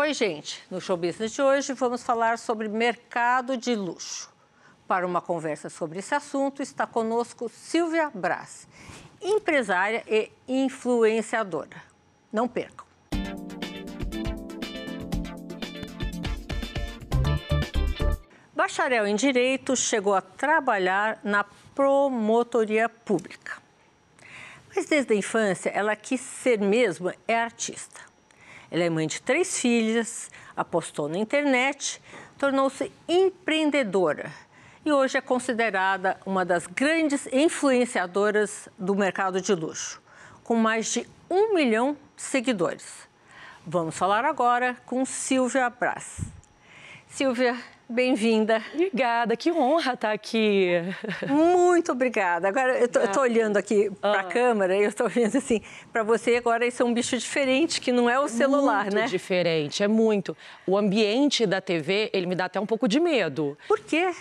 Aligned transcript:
Oi, 0.00 0.14
gente. 0.14 0.64
No 0.70 0.80
Show 0.80 0.96
Business 0.96 1.30
de 1.32 1.42
hoje 1.42 1.74
vamos 1.74 2.02
falar 2.02 2.38
sobre 2.38 2.70
mercado 2.70 3.54
de 3.54 3.74
luxo. 3.74 4.32
Para 4.88 5.06
uma 5.06 5.20
conversa 5.20 5.68
sobre 5.68 5.98
esse 5.98 6.14
assunto 6.14 6.62
está 6.62 6.86
conosco 6.86 7.50
Silvia 7.50 8.10
Brás, 8.14 8.66
empresária 9.20 10.02
e 10.08 10.30
influenciadora. 10.48 11.82
Não 12.32 12.48
percam. 12.48 12.86
Bacharel 18.56 19.06
em 19.06 19.14
Direito 19.14 19.76
chegou 19.76 20.14
a 20.14 20.22
trabalhar 20.22 21.20
na 21.22 21.44
promotoria 21.74 22.88
pública. 22.88 23.58
Mas 24.74 24.86
desde 24.86 25.12
a 25.12 25.16
infância 25.16 25.68
ela 25.68 25.94
quis 25.94 26.22
ser 26.22 26.58
mesmo 26.58 27.12
é 27.28 27.38
artista. 27.38 28.09
Ela 28.70 28.84
é 28.84 28.90
mãe 28.90 29.06
de 29.06 29.20
três 29.20 29.58
filhas, 29.58 30.30
apostou 30.56 31.08
na 31.08 31.18
internet, 31.18 32.00
tornou-se 32.38 32.92
empreendedora 33.08 34.30
e 34.84 34.92
hoje 34.92 35.18
é 35.18 35.20
considerada 35.20 36.18
uma 36.24 36.44
das 36.44 36.66
grandes 36.66 37.28
influenciadoras 37.32 38.68
do 38.78 38.94
mercado 38.94 39.40
de 39.40 39.54
luxo, 39.54 40.00
com 40.42 40.56
mais 40.56 40.86
de 40.92 41.06
um 41.28 41.54
milhão 41.54 41.96
de 42.16 42.22
seguidores. 42.22 43.08
Vamos 43.66 43.96
falar 43.96 44.24
agora 44.24 44.76
com 44.86 45.04
Silvia 45.04 45.68
Brás. 45.68 46.20
Silvia, 47.08 47.58
bem-vinda. 47.90 48.62
Obrigada, 48.72 49.36
que 49.36 49.50
honra 49.50 49.94
estar 49.94 50.12
aqui. 50.12 50.68
Muito 51.28 51.92
obrigada. 51.92 52.48
Agora, 52.48 52.78
eu 52.78 52.86
estou 52.86 53.22
olhando 53.22 53.56
aqui 53.56 53.90
para 54.00 54.18
a 54.18 54.20
ah. 54.20 54.24
câmera 54.24 54.76
e 54.76 54.82
eu 54.82 54.88
estou 54.88 55.08
vendo 55.08 55.36
assim, 55.36 55.60
para 55.92 56.02
você 56.02 56.36
agora 56.36 56.66
isso 56.66 56.82
é 56.82 56.86
um 56.86 56.94
bicho 56.94 57.18
diferente, 57.18 57.80
que 57.80 57.90
não 57.90 58.08
é 58.08 58.18
o 58.18 58.28
celular, 58.28 58.84
muito 58.84 58.94
né? 58.94 59.00
Muito 59.02 59.10
diferente, 59.10 59.82
é 59.82 59.88
muito. 59.88 60.36
O 60.66 60.78
ambiente 60.78 61.44
da 61.46 61.60
TV, 61.60 62.10
ele 62.12 62.26
me 62.26 62.34
dá 62.34 62.44
até 62.44 62.60
um 62.60 62.66
pouco 62.66 62.86
de 62.86 63.00
medo. 63.00 63.58
Por 63.66 63.80
quê? 63.80 64.12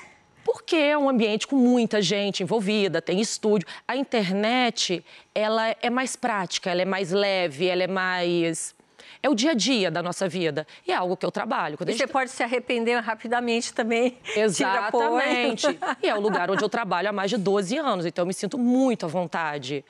Porque 0.44 0.76
é 0.76 0.98
um 0.98 1.08
ambiente 1.08 1.46
com 1.46 1.56
muita 1.56 2.02
gente 2.02 2.42
envolvida, 2.42 3.02
tem 3.02 3.22
estúdio. 3.22 3.68
A 3.88 3.96
internet, 3.96 5.06
ela 5.36 5.76
é 5.82 5.90
mais 5.90 6.16
prática, 6.16 6.72
ela 6.72 6.82
é 6.82 6.86
mais 6.86 7.12
leve, 7.12 7.68
ela 7.68 7.84
é 7.84 7.88
mais 7.88 8.74
é 9.22 9.30
o 9.30 9.36
dia 9.36 9.52
a 9.52 9.54
dia 9.54 9.92
da 9.92 10.02
nossa 10.02 10.28
vida. 10.28 10.66
E 10.88 10.92
é 10.92 10.96
algo 10.96 11.18
que 11.18 11.26
eu 11.26 11.32
trabalho. 11.32 11.78
Quando 11.78 11.90
e 11.90 11.92
gente... 11.92 12.02
você 12.02 12.08
pode 12.08 12.32
se 12.32 12.42
arrepender 12.42 13.00
rapidamente 13.00 13.74
também. 13.74 14.18
Exatamente. 14.36 15.68
e 16.02 16.08
é 16.08 16.16
o 16.16 16.20
lugar 16.20 16.50
onde 16.50 16.64
eu 16.64 16.70
trabalho 16.70 17.10
há 17.10 17.12
mais 17.12 17.30
de 17.30 17.38
12 17.38 17.78
anos, 17.78 18.06
então 18.06 18.24
eu 18.24 18.28
me 18.28 18.34
sinto 18.34 18.58
muito 18.58 19.06
à 19.06 19.10
vontade. 19.10 19.84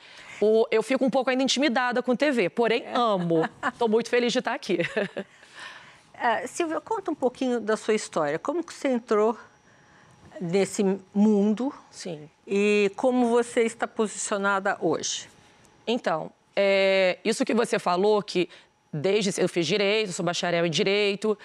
Eu 0.70 0.82
fico 0.82 1.04
um 1.04 1.10
pouco 1.10 1.30
ainda 1.30 1.42
intimidada 1.42 2.02
com 2.02 2.16
TV, 2.16 2.48
porém 2.48 2.84
amo. 2.94 3.48
Estou 3.66 3.88
muito 3.88 4.08
feliz 4.08 4.32
de 4.32 4.38
estar 4.38 4.54
aqui. 4.54 4.78
Uh, 6.20 6.46
Silvia, 6.46 6.82
conta 6.82 7.10
um 7.10 7.14
pouquinho 7.14 7.58
da 7.58 7.78
sua 7.78 7.94
história. 7.94 8.38
Como 8.38 8.62
que 8.62 8.74
você 8.74 8.88
entrou 8.88 9.38
nesse 10.38 10.84
mundo? 11.14 11.72
Sim. 11.90 12.28
E 12.46 12.92
como 12.94 13.30
você 13.30 13.62
está 13.62 13.88
posicionada 13.88 14.76
hoje? 14.82 15.30
Então, 15.86 16.30
é, 16.54 17.18
isso 17.24 17.42
que 17.42 17.54
você 17.54 17.78
falou, 17.78 18.22
que 18.22 18.50
desde 18.92 19.40
eu 19.40 19.48
fiz 19.48 19.66
direito, 19.66 20.12
sou 20.12 20.24
bacharel 20.24 20.66
em 20.66 20.70
direito, 20.70 21.38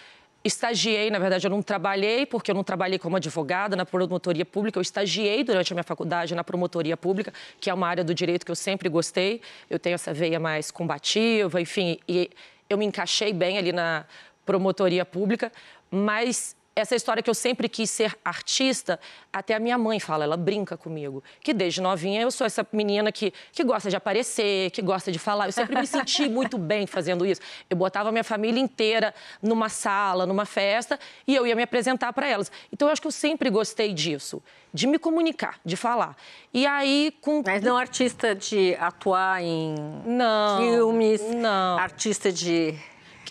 estagiei, 0.43 1.09
na 1.09 1.17
verdade 1.17 1.47
eu 1.47 1.49
não 1.49 1.61
trabalhei, 1.61 2.25
porque 2.25 2.51
eu 2.51 2.55
não 2.55 2.63
trabalhei 2.63 2.99
como 2.99 3.15
advogada 3.15 3.75
na 3.75 3.85
promotoria 3.85 4.45
pública, 4.45 4.77
eu 4.77 4.81
estagiei 4.81 5.43
durante 5.43 5.73
a 5.73 5.75
minha 5.75 5.83
faculdade 5.83 6.35
na 6.35 6.43
promotoria 6.43 6.95
pública, 6.95 7.33
que 7.59 7.69
é 7.69 7.73
uma 7.73 7.87
área 7.87 8.03
do 8.03 8.13
direito 8.13 8.45
que 8.45 8.51
eu 8.51 8.55
sempre 8.55 8.87
gostei. 8.87 9.41
Eu 9.67 9.79
tenho 9.79 9.95
essa 9.95 10.13
veia 10.13 10.39
mais 10.39 10.69
combativa, 10.69 11.59
enfim, 11.59 11.97
e 12.07 12.29
eu 12.69 12.77
me 12.77 12.85
encaixei 12.85 13.33
bem 13.33 13.57
ali 13.57 13.71
na 13.71 14.05
promotoria 14.45 15.03
pública, 15.03 15.51
mas 15.89 16.54
essa 16.75 16.93
história 16.93 17.23
que 17.23 17.29
eu 17.29 17.33
sempre 17.33 17.69
quis 17.69 17.89
ser 17.89 18.17
artista, 18.23 18.99
até 19.31 19.55
a 19.55 19.59
minha 19.59 19.77
mãe 19.77 19.97
fala, 19.97 20.25
ela 20.25 20.35
brinca 20.35 20.75
comigo, 20.75 21.23
que 21.41 21.53
desde 21.53 21.81
novinha 21.81 22.21
eu 22.21 22.29
sou 22.29 22.45
essa 22.45 22.67
menina 22.73 23.13
que, 23.13 23.33
que 23.53 23.63
gosta 23.63 23.89
de 23.89 23.95
aparecer, 23.95 24.71
que 24.71 24.81
gosta 24.81 25.09
de 25.09 25.17
falar. 25.17 25.45
Eu 25.45 25.53
sempre 25.53 25.79
me 25.79 25.87
senti 25.87 26.27
muito 26.29 26.57
bem 26.57 26.85
fazendo 26.85 27.25
isso. 27.25 27.39
Eu 27.69 27.77
botava 27.77 28.11
minha 28.11 28.25
família 28.25 28.59
inteira 28.59 29.15
numa 29.41 29.69
sala, 29.69 30.25
numa 30.25 30.45
festa, 30.45 30.99
e 31.25 31.33
eu 31.33 31.47
ia 31.47 31.55
me 31.55 31.63
apresentar 31.63 32.11
para 32.11 32.27
elas. 32.27 32.51
Então 32.73 32.89
eu 32.89 32.91
acho 32.91 33.01
que 33.01 33.07
eu 33.07 33.11
sempre 33.11 33.49
gostei 33.49 33.93
disso, 33.93 34.43
de 34.73 34.85
me 34.85 34.99
comunicar, 34.99 35.59
de 35.63 35.77
falar. 35.77 36.17
E 36.53 36.67
aí 36.67 37.13
com 37.21 37.41
Mas 37.45 37.63
não 37.63 37.77
artista 37.77 38.35
de 38.35 38.75
atuar 38.75 39.41
em 39.41 39.75
não, 40.05 40.57
filmes, 40.57 41.21
não. 41.21 41.77
artista 41.77 42.33
de 42.33 42.77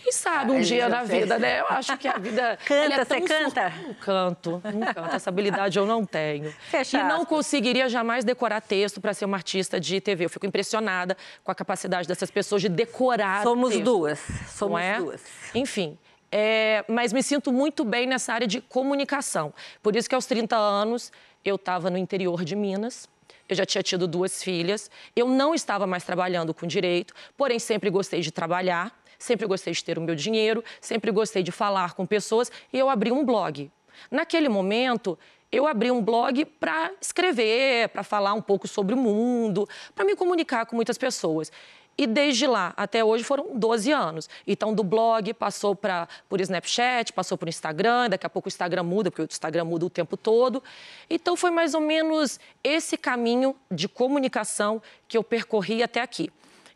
quem 0.05 0.13
sabe 0.13 0.53
um 0.53 0.61
dia 0.61 0.87
na 0.87 1.03
vida, 1.03 1.39
né? 1.39 1.61
Eu 1.61 1.67
acho 1.71 1.97
que 1.97 2.07
a 2.07 2.19
vida. 2.21 2.59
Canta, 2.67 2.95
é 2.95 3.05
você 3.05 3.21
canta? 3.23 3.71
Sur... 3.71 3.87
Não 3.87 3.95
canto, 3.95 4.63
não 4.63 4.95
canto. 4.95 5.17
Essa 5.17 5.31
habilidade 5.31 5.79
eu 5.79 5.87
não 5.87 6.05
tenho. 6.05 6.55
Fecha 6.69 7.01
e 7.01 7.05
não 7.05 7.25
conseguiria 7.25 7.89
jamais 7.89 8.23
decorar 8.23 8.61
texto 8.61 9.01
para 9.01 9.15
ser 9.15 9.25
uma 9.25 9.39
artista 9.39 9.81
de 9.81 10.03
TV. 10.03 10.27
Eu 10.27 10.31
fico 10.31 10.45
impressionada 10.45 11.17
com 11.43 11.51
a 11.51 11.55
capacidade 11.55 12.07
dessas 12.07 12.31
pessoas 12.31 12.61
de 12.61 12.69
decorar. 12.69 13.43
Somos 13.43 13.71
texto, 13.71 13.85
duas. 13.85 14.21
Somos 14.55 14.81
é? 14.81 14.99
duas. 14.99 15.23
Enfim. 15.55 15.99
É, 16.31 16.85
mas 16.87 17.13
me 17.13 17.23
sinto 17.23 17.51
muito 17.51 17.83
bem 17.83 18.07
nessa 18.07 18.35
área 18.35 18.47
de 18.47 18.61
comunicação. 18.61 19.55
Por 19.83 19.97
isso 19.97 20.07
que 20.07 20.15
aos 20.15 20.27
30 20.27 20.55
anos 20.55 21.11
eu 21.43 21.55
estava 21.55 21.89
no 21.89 21.97
interior 21.97 22.45
de 22.45 22.55
Minas, 22.55 23.09
eu 23.49 23.57
já 23.57 23.65
tinha 23.65 23.83
tido 23.83 24.07
duas 24.07 24.43
filhas, 24.43 24.91
eu 25.15 25.29
não 25.29 25.55
estava 25.55 25.87
mais 25.87 26.05
trabalhando 26.05 26.53
com 26.53 26.67
direito, 26.67 27.15
porém 27.37 27.59
sempre 27.59 27.89
gostei 27.89 28.21
de 28.21 28.33
trabalhar 28.33 28.93
sempre 29.25 29.47
gostei 29.47 29.73
de 29.73 29.83
ter 29.83 29.99
o 29.99 30.03
meu 30.03 30.15
dinheiro, 30.15 30.63
sempre 30.81 31.11
gostei 31.11 31.43
de 31.43 31.51
falar 31.51 31.95
com 31.95 32.07
pessoas 32.07 32.53
e 32.73 32.79
eu 32.79 32.89
abri 32.89 33.11
um 33.11 33.25
blog. 33.25 33.71
Naquele 34.11 34.49
momento, 34.49 35.19
eu 35.51 35.67
abri 35.67 35.91
um 35.91 36.03
blog 36.03 36.45
para 36.45 36.93
escrever, 37.01 37.89
para 37.89 38.03
falar 38.03 38.35
um 38.35 38.43
pouco 38.43 38.69
sobre 38.69 38.95
o 38.95 38.99
mundo, 38.99 39.69
para 39.95 40.05
me 40.05 40.15
comunicar 40.15 40.67
com 40.67 40.77
muitas 40.77 40.99
pessoas. 40.99 41.51
E 41.97 42.09
desde 42.09 42.45
lá 42.47 42.75
até 42.77 43.05
hoje 43.05 43.23
foram 43.23 43.57
12 43.57 43.93
anos. 43.93 44.29
Então, 44.47 44.75
do 44.75 44.83
blog 44.83 45.33
passou 45.33 45.77
para 45.77 46.09
por 46.29 46.41
Snapchat, 46.41 47.13
passou 47.13 47.39
por 47.39 47.49
Instagram, 47.49 48.11
daqui 48.11 48.27
a 48.27 48.29
pouco 48.29 48.49
o 48.49 48.51
Instagram 48.51 48.83
muda, 48.83 49.13
porque 49.13 49.23
o 49.23 49.29
Instagram 49.31 49.65
muda 49.65 49.87
o 49.87 49.91
tempo 49.91 50.17
todo. 50.17 50.63
Então, 51.09 51.37
foi 51.37 51.53
mais 51.53 51.73
ou 51.73 51.81
menos 51.81 52.41
esse 52.65 52.97
caminho 52.97 53.55
de 53.71 53.89
comunicação 53.89 54.83
que 55.07 55.17
eu 55.17 55.23
percorri 55.23 55.85
até 55.85 56.01
aqui 56.01 56.31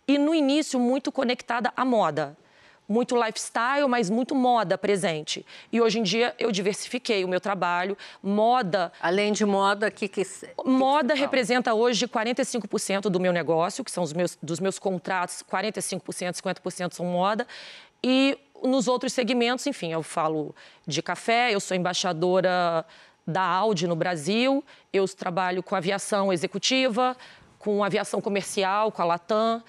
e 0.08 0.16
no 0.16 0.34
início 0.34 0.80
muito 0.80 1.12
conectada 1.12 1.70
à 1.76 1.84
moda. 1.84 2.34
Muito 2.88 3.14
lifestyle, 3.22 3.86
mas 3.86 4.08
muito 4.08 4.34
moda 4.34 4.78
presente. 4.78 5.44
E 5.70 5.78
hoje 5.78 5.98
em 5.98 6.02
dia 6.02 6.34
eu 6.38 6.50
diversifiquei 6.50 7.22
o 7.22 7.28
meu 7.28 7.38
trabalho. 7.38 7.94
Moda. 8.22 8.91
Além 8.98 9.30
de 9.30 9.44
moda, 9.44 9.91
que 9.91 10.08
que. 10.08 10.22
Moda 10.64 11.12
que 11.12 11.20
representa 11.20 11.74
hoje 11.74 12.08
45% 12.08 13.02
do 13.10 13.20
meu 13.20 13.30
negócio, 13.30 13.84
que 13.84 13.91
são 13.91 14.02
os 14.02 14.14
meus, 14.14 14.38
dos 14.42 14.58
meus 14.58 14.78
contratos, 14.78 15.44
45%, 15.52 16.00
50% 16.32 16.94
são 16.94 17.04
moda. 17.04 17.47
E 18.02 18.38
nos 18.62 18.88
outros 18.88 19.12
segmentos, 19.12 19.66
enfim, 19.66 19.92
eu 19.92 20.02
falo 20.02 20.54
de 20.86 21.02
café, 21.02 21.54
eu 21.54 21.60
sou 21.60 21.76
embaixadora 21.76 22.86
da 23.26 23.42
Audi 23.42 23.86
no 23.86 23.94
Brasil, 23.94 24.64
eu 24.91 25.06
trabalho 25.06 25.62
com 25.62 25.76
aviação 25.76 26.32
executiva, 26.32 27.14
com 27.58 27.84
aviação 27.84 28.22
comercial, 28.22 28.91
com 28.91 29.02
a 29.02 29.04
Latam. 29.04 29.62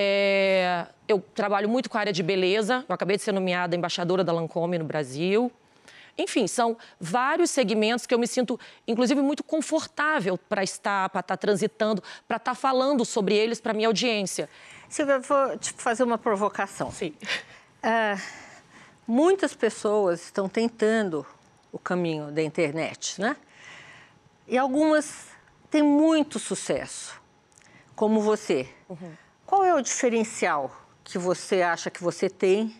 É, 0.00 0.86
eu 1.08 1.20
trabalho 1.34 1.68
muito 1.68 1.90
com 1.90 1.96
a 1.96 2.00
área 2.00 2.12
de 2.12 2.22
beleza. 2.22 2.84
Eu 2.88 2.94
acabei 2.94 3.16
de 3.16 3.22
ser 3.24 3.32
nomeada 3.32 3.74
embaixadora 3.74 4.22
da 4.22 4.32
Lancôme 4.32 4.78
no 4.78 4.84
Brasil. 4.84 5.50
Enfim, 6.16 6.46
são 6.46 6.76
vários 7.00 7.50
segmentos 7.50 8.06
que 8.06 8.14
eu 8.14 8.18
me 8.18 8.28
sinto, 8.28 8.60
inclusive, 8.86 9.20
muito 9.20 9.42
confortável 9.42 10.38
para 10.38 10.62
estar, 10.62 11.08
para 11.08 11.18
estar 11.18 11.36
transitando, 11.36 12.00
para 12.28 12.36
estar 12.36 12.54
falando 12.54 13.04
sobre 13.04 13.34
eles 13.34 13.60
para 13.60 13.72
minha 13.72 13.88
audiência. 13.88 14.48
Silvia, 14.88 15.18
vou 15.18 15.58
te 15.58 15.72
fazer 15.72 16.04
uma 16.04 16.16
provocação. 16.16 16.92
Sim. 16.92 17.12
Uh, 17.82 18.22
muitas 19.04 19.52
pessoas 19.52 20.22
estão 20.22 20.48
tentando 20.48 21.26
o 21.72 21.78
caminho 21.78 22.30
da 22.30 22.42
internet, 22.42 23.20
né? 23.20 23.36
E 24.46 24.56
algumas 24.56 25.26
têm 25.68 25.82
muito 25.82 26.38
sucesso, 26.38 27.20
como 27.96 28.20
você. 28.20 28.68
Uhum. 28.88 29.27
Qual 29.48 29.64
é 29.64 29.72
o 29.72 29.80
diferencial 29.80 30.70
que 31.02 31.16
você 31.16 31.62
acha 31.62 31.90
que 31.90 32.02
você 32.02 32.28
tem, 32.28 32.76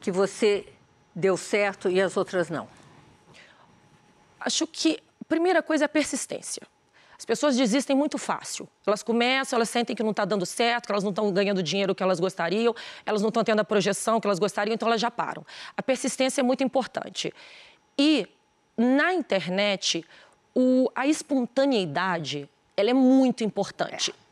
que 0.00 0.12
você 0.12 0.64
deu 1.12 1.36
certo 1.36 1.90
e 1.90 2.00
as 2.00 2.16
outras 2.16 2.48
não? 2.48 2.68
Acho 4.38 4.64
que 4.64 5.02
a 5.20 5.24
primeira 5.24 5.60
coisa 5.60 5.82
é 5.82 5.86
a 5.86 5.88
persistência. 5.88 6.62
As 7.18 7.24
pessoas 7.24 7.56
desistem 7.56 7.96
muito 7.96 8.16
fácil. 8.16 8.68
Elas 8.86 9.02
começam, 9.02 9.56
elas 9.56 9.68
sentem 9.68 9.96
que 9.96 10.04
não 10.04 10.12
está 10.12 10.24
dando 10.24 10.46
certo, 10.46 10.86
que 10.86 10.92
elas 10.92 11.02
não 11.02 11.10
estão 11.10 11.32
ganhando 11.32 11.58
o 11.58 11.62
dinheiro 11.64 11.96
que 11.96 12.02
elas 12.04 12.20
gostariam, 12.20 12.72
elas 13.04 13.20
não 13.20 13.30
estão 13.30 13.42
tendo 13.42 13.58
a 13.58 13.64
projeção 13.64 14.20
que 14.20 14.28
elas 14.28 14.38
gostariam, 14.38 14.72
então 14.72 14.86
elas 14.86 15.00
já 15.00 15.10
param. 15.10 15.44
A 15.76 15.82
persistência 15.82 16.42
é 16.42 16.44
muito 16.44 16.62
importante. 16.62 17.34
E 17.98 18.28
na 18.78 19.12
internet, 19.12 20.06
o, 20.54 20.88
a 20.94 21.08
espontaneidade 21.08 22.48
ela 22.76 22.90
é 22.90 22.94
muito 22.94 23.42
importante. 23.42 24.14
É. 24.20 24.23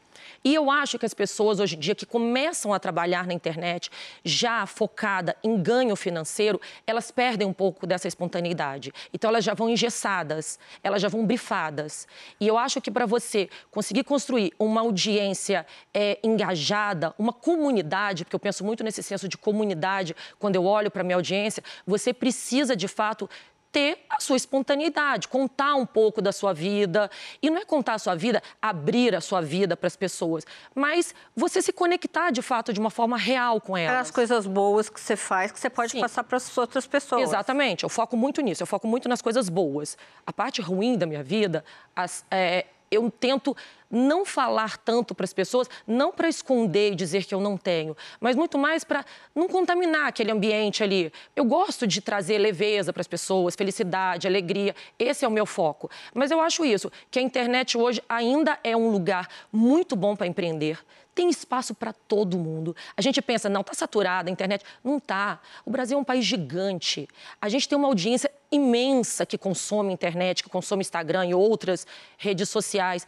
E 0.44 0.54
eu 0.54 0.70
acho 0.70 0.98
que 0.98 1.06
as 1.06 1.14
pessoas 1.14 1.60
hoje 1.60 1.76
em 1.76 1.78
dia 1.78 1.94
que 1.94 2.04
começam 2.04 2.74
a 2.74 2.78
trabalhar 2.78 3.26
na 3.26 3.32
internet 3.32 3.90
já 4.24 4.66
focada 4.66 5.36
em 5.42 5.60
ganho 5.62 5.94
financeiro, 5.94 6.60
elas 6.86 7.10
perdem 7.10 7.46
um 7.46 7.52
pouco 7.52 7.86
dessa 7.86 8.08
espontaneidade. 8.08 8.92
Então 9.12 9.30
elas 9.30 9.44
já 9.44 9.54
vão 9.54 9.68
engessadas, 9.68 10.58
elas 10.82 11.00
já 11.00 11.08
vão 11.08 11.24
brifadas. 11.24 12.08
E 12.40 12.48
eu 12.48 12.58
acho 12.58 12.80
que 12.80 12.90
para 12.90 13.06
você 13.06 13.48
conseguir 13.70 14.02
construir 14.02 14.52
uma 14.58 14.80
audiência 14.80 15.64
é, 15.94 16.18
engajada, 16.24 17.14
uma 17.18 17.32
comunidade, 17.32 18.24
porque 18.24 18.34
eu 18.34 18.40
penso 18.40 18.64
muito 18.64 18.82
nesse 18.82 19.02
senso 19.02 19.28
de 19.28 19.38
comunidade 19.38 20.16
quando 20.38 20.56
eu 20.56 20.64
olho 20.64 20.90
para 20.90 21.04
minha 21.04 21.16
audiência, 21.16 21.62
você 21.86 22.12
precisa 22.12 22.74
de 22.74 22.88
fato 22.88 23.30
ter 23.72 24.04
a 24.08 24.20
sua 24.20 24.36
espontaneidade, 24.36 25.26
contar 25.26 25.74
um 25.74 25.86
pouco 25.86 26.20
da 26.20 26.30
sua 26.30 26.52
vida. 26.52 27.10
E 27.40 27.48
não 27.48 27.56
é 27.58 27.64
contar 27.64 27.94
a 27.94 27.98
sua 27.98 28.14
vida, 28.14 28.42
abrir 28.60 29.14
a 29.14 29.20
sua 29.20 29.40
vida 29.40 29.76
para 29.76 29.86
as 29.86 29.96
pessoas, 29.96 30.46
mas 30.74 31.14
você 31.34 31.62
se 31.62 31.72
conectar 31.72 32.30
de 32.30 32.42
fato 32.42 32.72
de 32.72 32.78
uma 32.78 32.90
forma 32.90 33.16
real 33.16 33.60
com 33.60 33.76
elas. 33.76 34.08
As 34.08 34.10
coisas 34.10 34.46
boas 34.46 34.90
que 34.90 35.00
você 35.00 35.16
faz, 35.16 35.50
que 35.50 35.58
você 35.58 35.70
pode 35.70 35.92
Sim. 35.92 36.00
passar 36.00 36.22
para 36.22 36.36
as 36.36 36.56
outras 36.58 36.86
pessoas. 36.86 37.22
Exatamente, 37.22 37.84
eu 37.84 37.88
foco 37.88 38.16
muito 38.16 38.42
nisso, 38.42 38.62
eu 38.62 38.66
foco 38.66 38.86
muito 38.86 39.08
nas 39.08 39.22
coisas 39.22 39.48
boas. 39.48 39.96
A 40.26 40.32
parte 40.32 40.60
ruim 40.60 40.98
da 40.98 41.06
minha 41.06 41.22
vida, 41.22 41.64
as, 41.96 42.24
é, 42.30 42.66
eu 42.92 43.10
tento 43.10 43.56
não 43.90 44.24
falar 44.24 44.78
tanto 44.78 45.14
para 45.14 45.24
as 45.24 45.34
pessoas, 45.34 45.68
não 45.86 46.12
para 46.12 46.28
esconder 46.28 46.92
e 46.92 46.94
dizer 46.94 47.24
que 47.24 47.34
eu 47.34 47.40
não 47.40 47.58
tenho, 47.58 47.94
mas 48.18 48.34
muito 48.34 48.58
mais 48.58 48.84
para 48.84 49.04
não 49.34 49.46
contaminar 49.48 50.08
aquele 50.08 50.30
ambiente 50.30 50.82
ali. 50.82 51.12
Eu 51.36 51.44
gosto 51.44 51.86
de 51.86 52.00
trazer 52.00 52.38
leveza 52.38 52.92
para 52.92 53.02
as 53.02 53.06
pessoas, 53.06 53.54
felicidade, 53.54 54.26
alegria. 54.26 54.74
Esse 54.98 55.26
é 55.26 55.28
o 55.28 55.30
meu 55.30 55.44
foco. 55.44 55.90
Mas 56.14 56.30
eu 56.30 56.40
acho 56.40 56.64
isso, 56.64 56.90
que 57.10 57.18
a 57.18 57.22
internet 57.22 57.76
hoje 57.76 58.02
ainda 58.08 58.58
é 58.64 58.74
um 58.74 58.90
lugar 58.90 59.28
muito 59.52 59.94
bom 59.94 60.16
para 60.16 60.26
empreender 60.26 60.78
tem 61.14 61.28
espaço 61.28 61.74
para 61.74 61.92
todo 61.92 62.38
mundo. 62.38 62.74
A 62.96 63.02
gente 63.02 63.20
pensa, 63.20 63.48
não, 63.48 63.60
está 63.60 63.74
saturada 63.74 64.30
a 64.30 64.32
internet. 64.32 64.64
Não 64.82 64.98
está. 64.98 65.40
O 65.64 65.70
Brasil 65.70 65.98
é 65.98 66.00
um 66.00 66.04
país 66.04 66.24
gigante. 66.24 67.08
A 67.40 67.48
gente 67.48 67.68
tem 67.68 67.76
uma 67.76 67.88
audiência 67.88 68.30
imensa 68.50 69.26
que 69.26 69.36
consome 69.36 69.92
internet, 69.92 70.42
que 70.42 70.48
consome 70.48 70.80
Instagram 70.80 71.26
e 71.26 71.34
outras 71.34 71.86
redes 72.16 72.48
sociais. 72.48 73.06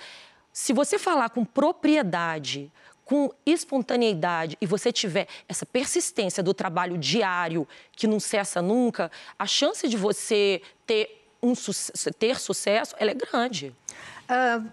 Se 0.52 0.72
você 0.72 0.98
falar 0.98 1.30
com 1.30 1.44
propriedade, 1.44 2.70
com 3.04 3.30
espontaneidade 3.44 4.56
e 4.60 4.66
você 4.66 4.90
tiver 4.90 5.26
essa 5.48 5.66
persistência 5.66 6.42
do 6.42 6.54
trabalho 6.54 6.96
diário 6.96 7.68
que 7.92 8.06
não 8.06 8.18
cessa 8.18 8.62
nunca, 8.62 9.10
a 9.38 9.46
chance 9.46 9.86
de 9.88 9.96
você 9.96 10.62
ter, 10.86 11.26
um, 11.42 11.52
ter 12.18 12.38
sucesso 12.38 12.94
é 12.98 13.12
grande. 13.12 13.74
Uh, 14.24 14.66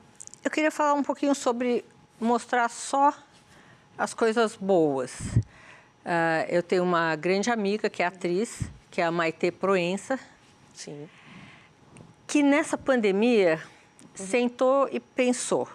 eu 0.44 0.50
queria 0.50 0.72
falar 0.72 0.94
um 0.94 1.04
pouquinho 1.04 1.36
sobre 1.36 1.84
mostrar 2.22 2.70
só 2.70 3.14
as 3.98 4.14
coisas 4.14 4.56
boas. 4.56 5.12
Uh, 5.20 6.46
eu 6.50 6.64
tenho 6.64 6.84
uma 6.84 7.16
grande 7.16 7.50
amiga 7.50 7.90
que 7.90 8.04
é 8.04 8.06
atriz, 8.06 8.62
que 8.90 9.02
é 9.02 9.04
a 9.04 9.12
Maite 9.12 9.52
Proença. 9.52 10.20
Sim. 10.74 11.10
Que 12.28 12.42
nessa 12.44 12.78
pandemia 12.78 13.62
uhum. 14.20 14.26
sentou 14.26 14.90
e 14.92 15.00
pensou: 15.00 15.68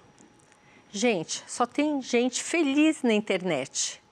gente, 0.90 1.44
só 1.46 1.66
tem 1.66 2.00
gente 2.00 2.42
feliz 2.42 3.02
na 3.02 3.12
internet. 3.12 4.02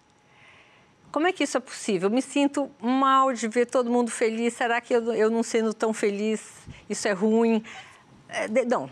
Como 1.11 1.29
é 1.29 1.33
que 1.33 1.45
isso 1.45 1.57
é 1.57 1.61
possível? 1.61 2.09
Eu 2.09 2.15
me 2.15 2.21
sinto 2.21 2.69
mal 2.81 3.33
de 3.33 3.47
ver 3.47 3.67
todo 3.67 3.89
mundo 3.89 4.11
feliz. 4.11 4.55
Será 4.55 4.81
que 4.81 4.93
eu, 4.93 5.15
eu 5.15 5.31
não 5.31 5.45
sendo 5.45 5.73
tão 5.73 5.93
feliz, 5.93 6.43
isso 6.91 7.07
é 7.07 7.13
ruim? 7.13 7.63
É, 8.29 8.49
não. 8.65 8.87
O 8.87 8.91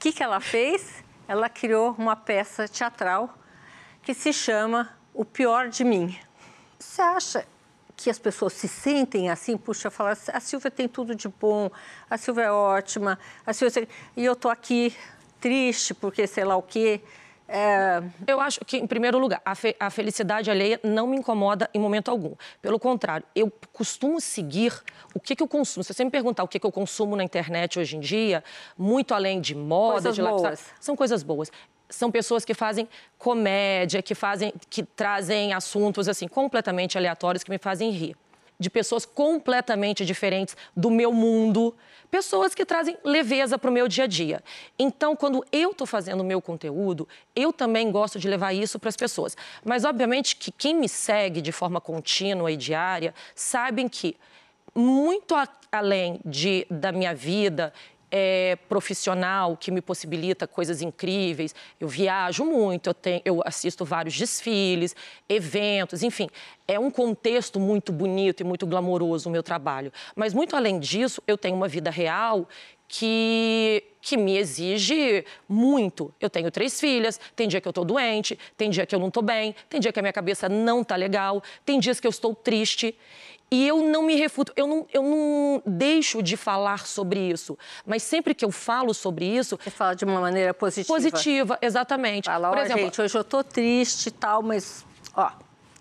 que, 0.00 0.12
que 0.12 0.20
ela 0.20 0.40
fez? 0.40 1.03
Ela 1.26 1.48
criou 1.48 1.94
uma 1.98 2.16
peça 2.16 2.68
teatral 2.68 3.36
que 4.02 4.12
se 4.14 4.32
chama 4.32 4.90
O 5.12 5.24
Pior 5.24 5.68
de 5.68 5.84
Mim. 5.84 6.18
Você 6.78 7.00
acha 7.00 7.46
que 7.96 8.10
as 8.10 8.18
pessoas 8.18 8.52
se 8.52 8.68
sentem 8.68 9.30
assim? 9.30 9.56
Puxa, 9.56 9.90
falar, 9.90 10.16
a 10.32 10.40
Silvia 10.40 10.70
tem 10.70 10.88
tudo 10.88 11.14
de 11.14 11.28
bom, 11.28 11.70
a 12.10 12.18
Silvia 12.18 12.44
é 12.44 12.50
ótima, 12.50 13.18
a 13.46 13.52
Silvia... 13.52 13.88
e 14.16 14.24
eu 14.24 14.36
tô 14.36 14.48
aqui 14.48 14.94
triste 15.40 15.94
porque 15.94 16.26
sei 16.26 16.44
lá 16.44 16.56
o 16.56 16.62
quê. 16.62 17.00
É... 17.48 18.02
Eu 18.26 18.40
acho 18.40 18.60
que, 18.64 18.78
em 18.78 18.86
primeiro 18.86 19.18
lugar, 19.18 19.40
a, 19.44 19.54
fe 19.54 19.76
a, 19.78 19.90
felicidade 19.90 20.50
alheia 20.50 20.80
não 20.82 21.06
me 21.06 21.16
incomoda 21.16 21.68
em 21.74 21.78
momento 21.78 22.10
algum. 22.10 22.34
Pelo 22.62 22.78
contrário, 22.78 23.26
eu 23.34 23.52
costumo 23.72 24.20
seguir 24.20 24.72
o 25.14 25.20
que, 25.20 25.36
que 25.36 25.42
eu 25.42 25.48
consumo. 25.48 25.84
Se 25.84 25.92
você 25.92 26.04
me 26.04 26.10
perguntar 26.10 26.42
o 26.42 26.48
que, 26.48 26.58
que 26.58 26.66
eu 26.66 26.72
consumo 26.72 27.16
na 27.16 27.22
internet 27.22 27.78
hoje 27.78 27.96
em 27.96 28.00
dia, 28.00 28.42
muito 28.78 29.14
além 29.14 29.40
de 29.40 29.54
moda, 29.54 29.92
coisas 29.94 30.14
de 30.14 30.22
lifestyle, 30.22 30.58
são 30.80 30.96
coisas 30.96 31.22
boas. 31.22 31.50
São 31.88 32.10
pessoas 32.10 32.44
que 32.44 32.54
fazem 32.54 32.88
comédia, 33.18 34.02
que 34.02 34.14
fazem, 34.14 34.52
que 34.70 34.82
trazem 34.82 35.52
assuntos 35.52 36.08
assim 36.08 36.26
completamente 36.26 36.96
aleatórios 36.96 37.44
que 37.44 37.50
me 37.50 37.58
fazem 37.58 37.90
rir 37.90 38.16
de 38.64 38.70
pessoas 38.70 39.04
completamente 39.04 40.06
diferentes 40.06 40.56
do 40.74 40.90
meu 40.90 41.12
mundo, 41.12 41.76
pessoas 42.10 42.54
que 42.54 42.64
trazem 42.64 42.96
leveza 43.04 43.58
para 43.58 43.70
o 43.70 43.72
meu 43.72 43.86
dia 43.86 44.04
a 44.04 44.06
dia. 44.06 44.42
Então, 44.78 45.14
quando 45.14 45.44
eu 45.52 45.72
estou 45.72 45.86
fazendo 45.86 46.22
o 46.22 46.24
meu 46.24 46.40
conteúdo, 46.40 47.06
eu 47.36 47.52
também 47.52 47.92
gosto 47.92 48.18
de 48.18 48.26
levar 48.26 48.54
isso 48.54 48.78
para 48.78 48.88
as 48.88 48.96
pessoas. 48.96 49.36
Mas, 49.62 49.84
obviamente, 49.84 50.36
que 50.36 50.50
quem 50.50 50.74
me 50.74 50.88
segue 50.88 51.42
de 51.42 51.52
forma 51.52 51.78
contínua 51.78 52.50
e 52.50 52.56
diária 52.56 53.14
sabem 53.34 53.86
que 53.86 54.16
muito 54.74 55.34
além 55.70 56.18
de, 56.24 56.66
da 56.70 56.90
minha 56.90 57.14
vida 57.14 57.72
é, 58.16 58.56
profissional 58.68 59.56
que 59.56 59.72
me 59.72 59.80
possibilita 59.80 60.46
coisas 60.46 60.80
incríveis. 60.80 61.52
Eu 61.80 61.88
viajo 61.88 62.44
muito, 62.44 62.88
eu, 62.88 62.94
tenho, 62.94 63.20
eu 63.24 63.42
assisto 63.44 63.84
vários 63.84 64.16
desfiles, 64.16 64.94
eventos, 65.28 66.04
enfim. 66.04 66.28
É 66.68 66.78
um 66.78 66.92
contexto 66.92 67.58
muito 67.58 67.92
bonito 67.92 68.40
e 68.40 68.44
muito 68.44 68.68
glamouroso 68.68 69.28
o 69.28 69.32
meu 69.32 69.42
trabalho. 69.42 69.92
Mas, 70.14 70.32
muito 70.32 70.54
além 70.54 70.78
disso, 70.78 71.20
eu 71.26 71.36
tenho 71.36 71.56
uma 71.56 71.66
vida 71.66 71.90
real 71.90 72.48
que, 72.96 73.82
que 74.00 74.16
me 74.16 74.38
exige 74.38 75.24
muito. 75.48 76.14
Eu 76.20 76.30
tenho 76.30 76.48
três 76.48 76.78
filhas, 76.78 77.18
tem 77.34 77.48
dia 77.48 77.60
que 77.60 77.66
eu 77.66 77.70
estou 77.70 77.84
doente, 77.84 78.38
tem 78.56 78.70
dia 78.70 78.86
que 78.86 78.94
eu 78.94 79.00
não 79.00 79.08
estou 79.08 79.22
bem, 79.22 79.52
tem 79.68 79.80
dia 79.80 79.92
que 79.92 79.98
a 79.98 80.02
minha 80.02 80.12
cabeça 80.12 80.48
não 80.48 80.82
está 80.82 80.94
legal, 80.94 81.42
tem 81.64 81.80
dias 81.80 81.98
que 81.98 82.06
eu 82.06 82.10
estou 82.10 82.32
triste. 82.36 82.96
E 83.50 83.66
eu 83.66 83.82
não 83.82 84.04
me 84.04 84.14
refuto, 84.14 84.52
eu 84.56 84.66
não, 84.66 84.86
eu 84.92 85.02
não 85.02 85.62
deixo 85.66 86.22
de 86.22 86.36
falar 86.36 86.86
sobre 86.86 87.18
isso. 87.18 87.58
Mas 87.84 88.04
sempre 88.04 88.32
que 88.32 88.44
eu 88.44 88.52
falo 88.52 88.94
sobre 88.94 89.24
isso. 89.24 89.58
Você 89.60 89.70
fala 89.70 89.96
de 89.96 90.04
uma 90.04 90.20
maneira 90.20 90.54
positiva. 90.54 90.94
Positiva, 90.94 91.58
exatamente. 91.60 92.26
Fala, 92.26 92.50
Por 92.50 92.58
exemplo, 92.58 92.84
gente, 92.84 93.02
hoje 93.02 93.18
eu 93.18 93.24
tô 93.24 93.42
triste 93.42 94.06
e 94.06 94.10
tal, 94.12 94.40
mas. 94.40 94.86
Ó, 95.16 95.30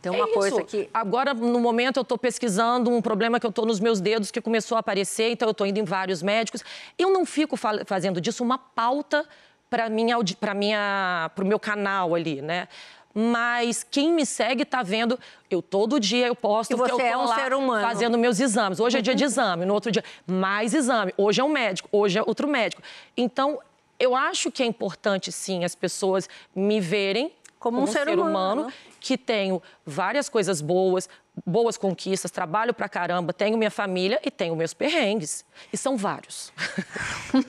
tem 0.04 0.12
uma 0.12 0.26
é 0.26 0.34
coisa 0.34 0.62
que. 0.64 0.90
Agora, 0.94 1.34
no 1.34 1.62
momento, 1.62 1.96
eu 1.96 2.02
estou 2.02 2.18
pesquisando 2.18 2.92
um 2.92 3.02
problema 3.02 3.40
que 3.40 3.46
eu 3.46 3.50
estou 3.50 3.66
nos 3.66 3.80
meus 3.80 4.02
dedos 4.02 4.32
que 4.32 4.42
começou 4.42 4.76
a 4.76 4.80
aparecer, 4.82 5.32
então 5.32 5.48
eu 5.48 5.54
estou 5.54 5.66
indo 5.66 5.80
em 5.80 5.86
vários 5.86 6.22
médicos. 6.22 6.62
Eu 7.00 7.10
não 7.12 7.26
fico 7.26 7.56
fazendo 7.86 8.20
disso 8.20 8.44
uma 8.44 8.58
pauta 8.58 9.26
para 9.70 9.90
minha, 9.90 10.18
para 10.38 10.54
minha, 10.54 11.32
o 11.40 11.46
meu 11.46 11.58
canal 11.58 12.14
ali, 12.14 12.42
né? 12.42 12.68
mas 13.16 13.86
quem 13.90 14.12
me 14.12 14.26
segue 14.26 14.64
está 14.64 14.82
vendo, 14.82 15.20
eu 15.48 15.62
todo 15.62 16.00
dia 16.00 16.26
eu 16.26 16.36
posto 16.36 16.76
que, 16.76 16.84
que 16.84 16.92
eu 16.92 17.00
é 17.00 17.16
um 17.16 17.28
ser 17.28 17.54
humano. 17.54 17.88
fazendo 17.88 18.18
meus 18.18 18.40
exames. 18.40 18.80
Hoje 18.80 18.98
é 18.98 19.02
dia 19.02 19.14
de 19.14 19.24
exame, 19.24 19.66
no 19.66 19.74
outro 19.76 19.92
dia 19.92 20.04
mais 20.26 20.74
exame. 20.74 21.14
Hoje 21.16 21.40
é 21.40 21.44
um 21.44 21.50
médico, 21.50 21.88
hoje 21.92 22.18
é 22.18 22.24
outro 22.26 22.48
médico. 22.48 22.82
Então, 23.16 23.60
eu 24.00 24.16
acho 24.16 24.52
que 24.52 24.64
é 24.64 24.66
importante 24.66 25.32
sim 25.32 25.64
as 25.64 25.76
pessoas 25.76 26.28
me 26.56 26.80
verem 26.80 27.32
como, 27.60 27.78
como 27.78 27.88
um, 27.88 27.88
ser, 27.88 28.06
ser 28.06 28.18
humano, 28.18 28.64
humano 28.64 28.74
que 29.04 29.18
tenho 29.18 29.62
várias 29.86 30.30
coisas 30.30 30.62
boas, 30.62 31.10
boas 31.46 31.76
conquistas, 31.76 32.32
trabalho 32.32 32.74
pra 32.74 32.88
caramba, 32.88 33.34
tenho 33.34 33.58
minha 33.58 33.70
família 33.70 34.18
e 34.24 34.32
tenho 34.32 34.56
meus 34.56 34.74
perrengues. 34.74 35.44
E 35.74 35.78
são 35.78 35.98
vários. 35.98 36.54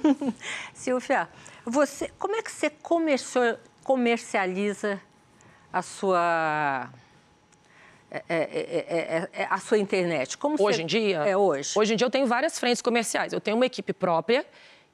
Silvia, 0.74 1.28
você, 1.64 2.10
como 2.18 2.34
é 2.34 2.42
que 2.42 2.50
você 2.50 2.72
comercializa 3.84 5.00
a 5.72 5.80
sua 5.80 6.90
é 8.10 8.22
é, 8.28 8.36
é, 8.36 9.28
é, 9.38 9.42
é, 9.42 9.46
a 9.48 9.58
sua 9.58 9.78
internet? 9.78 10.36
Como 10.36 10.56
hoje 10.60 10.78
você... 10.78 10.82
em 10.82 10.86
dia? 10.86 11.18
É 11.18 11.36
hoje. 11.36 11.78
Hoje 11.78 11.94
em 11.94 11.96
dia 11.96 12.04
eu 12.04 12.10
tenho 12.10 12.26
várias 12.26 12.58
frentes 12.58 12.82
comerciais. 12.82 13.32
Eu 13.32 13.40
tenho 13.40 13.56
uma 13.56 13.66
equipe 13.66 13.92
própria 13.92 14.44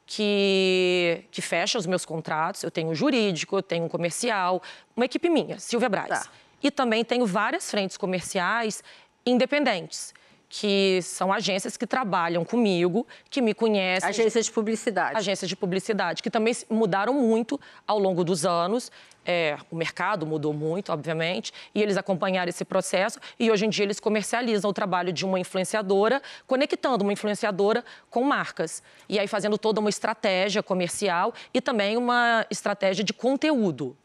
que, 0.05 1.25
que 1.31 1.40
fecha 1.40 1.79
os 1.79 1.87
meus 1.87 2.05
contratos. 2.05 2.62
Eu 2.62 2.71
tenho 2.71 2.90
um 2.90 2.95
jurídico, 2.95 3.57
eu 3.57 3.62
tenho 3.62 3.85
um 3.85 3.88
comercial, 3.88 4.62
uma 4.95 5.07
equipe 5.07 5.31
minha, 5.31 5.59
Silvia 5.59 5.88
Braz. 5.88 6.09
Tá. 6.09 6.31
E 6.62 6.71
também 6.71 7.05
tenho 7.05 7.26
várias 7.26 7.71
frentes 7.71 7.97
comerciais 7.97 8.83
independentes 9.25 10.14
que 10.50 11.00
são 11.02 11.33
agências 11.33 11.76
que 11.76 11.87
trabalham 11.87 12.45
comigo, 12.45 13.07
que 13.31 13.40
me 13.40 13.55
conhecem. 13.55 14.11
Agências 14.11 14.47
de 14.47 14.50
publicidade. 14.50 15.17
Agências 15.17 15.49
de 15.49 15.55
publicidade, 15.55 16.23
que 16.25 16.29
também 16.29 16.52
mudaram 16.69 17.14
muito 17.14 17.59
ao 17.87 18.00
longo 18.00 18.25
dos 18.25 18.45
anos. 18.45 18.90
É, 19.25 19.57
o 19.71 19.76
mercado 19.76 20.26
mudou 20.26 20.52
muito, 20.52 20.90
obviamente, 20.90 21.52
e 21.73 21.81
eles 21.81 21.97
acompanharam 21.97 22.49
esse 22.49 22.64
processo 22.64 23.21
e 23.38 23.49
hoje 23.49 23.64
em 23.64 23.69
dia 23.69 23.85
eles 23.85 24.00
comercializam 24.00 24.71
o 24.71 24.75
trabalho 24.75 25.12
de 25.12 25.25
uma 25.25 25.38
influenciadora, 25.38 26.21
conectando 26.49 27.05
uma 27.05 27.12
influenciadora 27.12 27.85
com 28.11 28.25
marcas. 28.25 28.83
E 29.09 29.21
aí 29.21 29.29
fazendo 29.29 29.57
toda 29.57 29.79
uma 29.79 29.90
estratégia 29.90 30.64
comercial 30.64 31.33
e 31.55 31.61
também 31.61 31.97
uma 31.97 32.45
estratégia 32.50 33.05
de 33.05 33.12
conteúdo. 33.12 33.97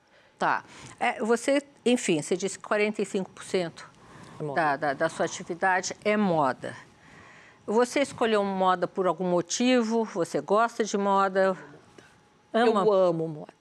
Tá. 0.46 0.64
É, 1.00 1.24
você, 1.24 1.60
enfim, 1.84 2.22
você 2.22 2.38
disse 2.38 2.60
que 2.60 2.70
45% 2.70 3.84
é 4.40 4.54
da, 4.54 4.78
da, 4.78 4.94
da 4.94 5.10
sua 5.10 5.26
atividade 5.26 5.96
é 6.06 6.16
moda. 6.16 6.78
Você 7.66 8.00
escolheu 8.00 8.44
moda 8.44 8.88
por 8.88 9.08
algum 9.08 9.28
motivo? 9.28 10.04
Você 10.04 10.40
gosta 10.40 10.84
de 10.84 11.00
moda? 11.00 11.58
Ama? 12.54 12.86
Eu 12.86 12.94
amo 12.94 13.28
moda. 13.28 13.54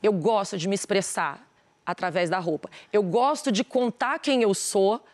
Eu 0.00 0.12
gosto 0.12 0.56
de 0.56 0.68
me 0.68 0.76
expressar 0.76 1.44
através 1.84 2.30
da 2.30 2.38
roupa. 2.38 2.70
Eu 2.92 3.02
gosto 3.02 3.50
de 3.50 3.64
contar 3.64 4.20
quem 4.20 4.40
eu 4.40 4.54
sou 4.54 5.04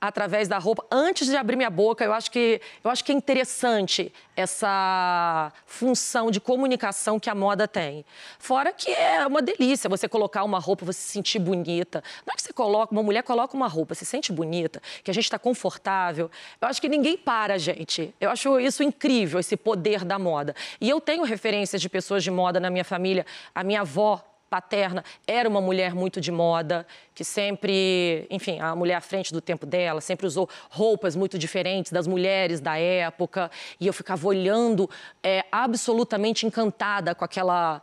através 0.00 0.48
da 0.48 0.58
roupa. 0.58 0.84
Antes 0.90 1.28
de 1.28 1.36
abrir 1.36 1.56
minha 1.56 1.70
boca, 1.70 2.04
eu 2.04 2.12
acho 2.12 2.30
que 2.30 2.60
eu 2.82 2.90
acho 2.90 3.04
que 3.04 3.12
é 3.12 3.14
interessante 3.14 4.12
essa 4.34 5.52
função 5.66 6.30
de 6.30 6.40
comunicação 6.40 7.20
que 7.20 7.28
a 7.28 7.34
moda 7.34 7.68
tem. 7.68 8.04
Fora 8.38 8.72
que 8.72 8.90
é 8.90 9.26
uma 9.26 9.42
delícia 9.42 9.90
você 9.90 10.08
colocar 10.08 10.42
uma 10.44 10.58
roupa, 10.58 10.86
você 10.86 11.00
se 11.00 11.12
sentir 11.12 11.38
bonita. 11.38 12.02
Não 12.26 12.32
é 12.32 12.36
que 12.36 12.42
você 12.42 12.52
coloca, 12.52 12.92
uma 12.92 13.02
mulher 13.02 13.22
coloca 13.22 13.54
uma 13.54 13.68
roupa, 13.68 13.94
se 13.94 14.06
sente 14.06 14.32
bonita, 14.32 14.80
que 15.04 15.10
a 15.10 15.14
gente 15.14 15.24
está 15.24 15.38
confortável. 15.38 16.30
Eu 16.60 16.68
acho 16.68 16.80
que 16.80 16.88
ninguém 16.88 17.16
para, 17.16 17.58
gente. 17.58 18.14
Eu 18.20 18.30
acho 18.30 18.58
isso 18.58 18.82
incrível, 18.82 19.38
esse 19.38 19.56
poder 19.56 20.04
da 20.04 20.18
moda. 20.18 20.54
E 20.80 20.88
eu 20.88 21.00
tenho 21.00 21.22
referências 21.24 21.80
de 21.82 21.88
pessoas 21.88 22.24
de 22.24 22.30
moda 22.30 22.58
na 22.58 22.70
minha 22.70 22.84
família. 22.84 23.26
A 23.54 23.62
minha 23.62 23.82
avó 23.82 24.24
paterna 24.50 25.04
era 25.26 25.48
uma 25.48 25.60
mulher 25.60 25.94
muito 25.94 26.20
de 26.20 26.32
moda, 26.32 26.84
que 27.14 27.22
sempre, 27.22 28.26
enfim, 28.28 28.58
a 28.58 28.74
mulher 28.74 28.96
à 28.96 29.00
frente 29.00 29.32
do 29.32 29.40
tempo 29.40 29.64
dela, 29.64 30.00
sempre 30.00 30.26
usou 30.26 30.48
roupas 30.68 31.14
muito 31.14 31.38
diferentes 31.38 31.92
das 31.92 32.06
mulheres 32.08 32.60
da 32.60 32.76
época. 32.76 33.50
E 33.78 33.86
eu 33.86 33.92
ficava 33.92 34.26
olhando, 34.26 34.90
é, 35.22 35.44
absolutamente 35.52 36.44
encantada 36.44 37.14
com 37.14 37.24
aquela 37.24 37.80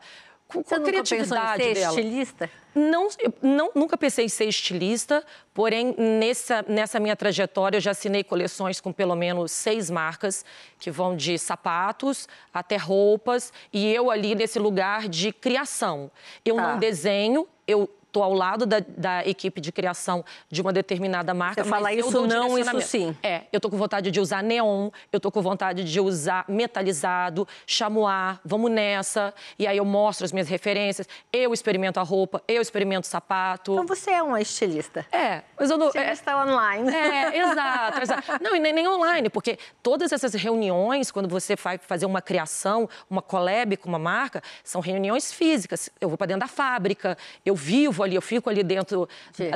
com, 0.47 0.63
Você 0.63 0.75
com 0.75 0.81
a 0.81 0.85
criatividade 0.85 1.61
em 1.61 1.65
ser 1.65 1.73
dela. 1.73 1.99
estilista? 1.99 2.49
Não, 2.73 3.07
não, 3.41 3.71
nunca 3.73 3.97
pensei 3.97 4.25
em 4.25 4.29
ser 4.29 4.45
estilista, 4.45 5.25
porém, 5.53 5.95
nessa, 5.97 6.63
nessa 6.67 6.99
minha 6.99 7.15
trajetória, 7.15 7.77
eu 7.77 7.81
já 7.81 7.91
assinei 7.91 8.23
coleções 8.23 8.79
com 8.79 8.93
pelo 8.93 9.15
menos 9.15 9.51
seis 9.51 9.89
marcas, 9.89 10.45
que 10.79 10.91
vão 10.91 11.15
de 11.15 11.37
sapatos 11.39 12.27
até 12.53 12.77
roupas, 12.77 13.51
e 13.73 13.91
eu 13.91 14.11
ali 14.11 14.35
nesse 14.35 14.59
lugar 14.59 15.09
de 15.09 15.33
criação. 15.33 16.11
Eu 16.45 16.55
tá. 16.55 16.61
não 16.61 16.79
desenho, 16.79 17.47
eu 17.67 17.89
estou 18.07 18.23
ao 18.23 18.33
lado 18.33 18.65
da, 18.65 18.79
da, 18.79 19.27
equipe 19.27 19.61
de 19.61 19.71
criação 19.71 20.23
de 20.49 20.61
uma 20.61 20.73
determinada 20.73 21.33
marca. 21.33 21.63
Você 21.63 21.69
fala 21.69 21.93
isso 21.93 22.25
não, 22.25 22.57
isso 22.57 22.81
sim. 22.81 23.15
É, 23.21 23.43
eu 23.51 23.57
estou 23.57 23.69
com 23.69 23.77
vontade 23.77 24.09
de 24.09 24.19
usar 24.19 24.41
neon, 24.41 24.89
eu 25.11 25.17
estou 25.17 25.31
com 25.31 25.41
vontade 25.41 25.83
de 25.83 25.99
usar 25.99 26.45
metalizado, 26.47 27.47
chamois, 27.65 28.37
vamos 28.43 28.71
nessa. 28.71 29.33
E 29.59 29.67
aí 29.67 29.77
eu 29.77 29.85
mostro 29.85 30.25
as 30.25 30.31
minhas 30.31 30.47
referências, 30.47 31.07
eu 31.31 31.53
experimento 31.53 31.99
a 31.99 32.03
roupa, 32.03 32.41
eu 32.47 32.61
experimento 32.61 33.05
o 33.05 33.09
sapato. 33.09 33.73
Então 33.73 33.85
você 33.85 34.11
é 34.11 34.23
uma 34.23 34.41
estilista. 34.41 35.05
É, 35.11 35.43
mas 35.59 35.69
eu 35.69 35.77
não... 35.77 35.87
Estilista 35.87 36.31
é, 36.31 36.35
online. 36.35 36.95
É, 36.95 37.37
exato, 37.37 38.01
exato. 38.01 38.23
Não, 38.41 38.55
e 38.55 38.59
nem, 38.59 38.73
nem 38.73 38.87
online, 38.87 39.29
porque 39.29 39.59
todas 39.83 40.11
essas 40.11 40.33
reuniões, 40.33 41.11
quando 41.11 41.27
você 41.27 41.55
vai 41.55 41.77
fazer 41.77 42.05
uma 42.05 42.21
criação, 42.21 42.89
uma 43.09 43.21
collab 43.21 43.77
com 43.77 43.89
uma 43.89 43.99
marca, 43.99 44.41
são 44.63 44.81
reuniões 44.81 45.31
físicas. 45.31 45.89
Eu 45.99 46.09
vou 46.09 46.17
para 46.17 46.27
dentro 46.27 46.41
da 46.41 46.47
fábrica, 46.47 47.17
eu 47.45 47.55
vivo 47.55 47.96
ali, 48.03 48.15
eu 48.15 48.21
fico 48.21 48.49
ali 48.49 48.63
dentro 48.63 49.07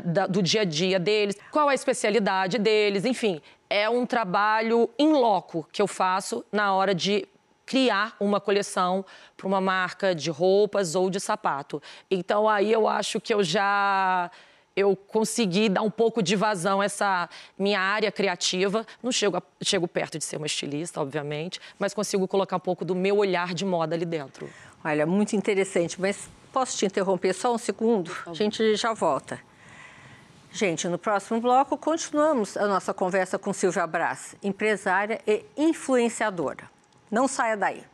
da, 0.05 0.27
do 0.27 0.41
dia 0.41 0.61
a 0.61 0.65
dia 0.65 0.99
deles, 0.99 1.37
qual 1.51 1.69
é 1.69 1.71
a 1.71 1.75
especialidade 1.75 2.57
deles, 2.57 3.05
enfim. 3.05 3.41
É 3.69 3.89
um 3.89 4.05
trabalho 4.05 4.89
em 4.99 5.13
loco 5.13 5.67
que 5.71 5.81
eu 5.81 5.87
faço 5.87 6.43
na 6.51 6.73
hora 6.73 6.93
de 6.93 7.27
criar 7.65 8.15
uma 8.19 8.41
coleção 8.41 9.05
para 9.37 9.47
uma 9.47 9.61
marca 9.61 10.13
de 10.13 10.29
roupas 10.29 10.93
ou 10.93 11.09
de 11.09 11.19
sapato. 11.19 11.81
Então 12.09 12.49
aí 12.49 12.71
eu 12.71 12.87
acho 12.87 13.19
que 13.21 13.33
eu 13.33 13.41
já 13.43 14.29
eu 14.75 14.95
consegui 14.95 15.69
dar 15.69 15.81
um 15.81 15.89
pouco 15.89 16.21
de 16.21 16.35
vazão 16.35 16.81
a 16.81 16.85
essa 16.85 17.29
minha 17.57 17.79
área 17.79 18.11
criativa. 18.11 18.85
Não 19.03 19.11
chego, 19.11 19.37
a, 19.37 19.43
chego 19.63 19.87
perto 19.87 20.17
de 20.17 20.23
ser 20.23 20.37
uma 20.37 20.45
estilista, 20.45 21.01
obviamente, 21.01 21.59
mas 21.77 21.93
consigo 21.93 22.27
colocar 22.27 22.55
um 22.55 22.61
pouco 22.61 22.85
do 22.85 22.95
meu 22.95 23.17
olhar 23.17 23.53
de 23.53 23.65
moda 23.65 23.95
ali 23.95 24.05
dentro. 24.05 24.49
Olha, 24.83 25.05
muito 25.05 25.35
interessante, 25.35 25.99
mas 25.99 26.29
Posso 26.51 26.77
te 26.77 26.85
interromper 26.85 27.33
só 27.33 27.53
um 27.53 27.57
segundo? 27.57 28.11
A 28.27 28.33
gente 28.33 28.75
já 28.75 28.93
volta. 28.93 29.39
Gente, 30.51 30.85
no 30.89 30.97
próximo 30.97 31.39
bloco, 31.39 31.77
continuamos 31.77 32.57
a 32.57 32.67
nossa 32.67 32.93
conversa 32.93 33.39
com 33.39 33.53
Silvia 33.53 33.87
Brás, 33.87 34.35
empresária 34.43 35.21
e 35.25 35.45
influenciadora. 35.55 36.69
Não 37.09 37.25
saia 37.25 37.55
daí. 37.55 37.85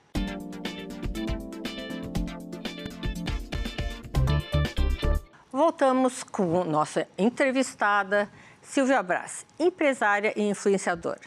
Voltamos 5.51 6.23
com 6.23 6.63
nossa 6.63 7.07
entrevistada, 7.15 8.27
Silvia 8.61 9.03
Brás, 9.03 9.45
empresária 9.59 10.33
e 10.35 10.41
influenciadora. 10.41 11.21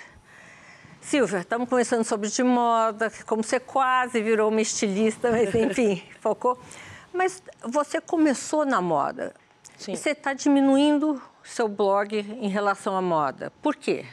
Silvia, 1.01 1.39
estamos 1.39 1.69
conversando 1.69 2.05
sobre 2.05 2.29
de 2.29 2.43
moda, 2.43 3.11
como 3.25 3.43
você 3.43 3.61
quase 3.61 4.21
virou 4.21 4.51
uma 4.51 4.61
estilista, 4.61 5.31
mas 5.31 5.55
enfim, 5.55 6.03
focou. 6.21 6.59
Mas 7.13 7.43
você 7.63 8.01
começou 8.01 8.65
na 8.65 8.81
moda. 8.81 9.35
Sim. 9.77 9.93
E 9.93 9.97
você 9.97 10.11
está 10.11 10.33
diminuindo 10.33 11.21
seu 11.43 11.69
blog 11.69 12.19
em 12.19 12.49
relação 12.49 12.97
à 12.97 13.03
moda. 13.03 13.53
Por 13.63 13.77
quê? 13.77 14.05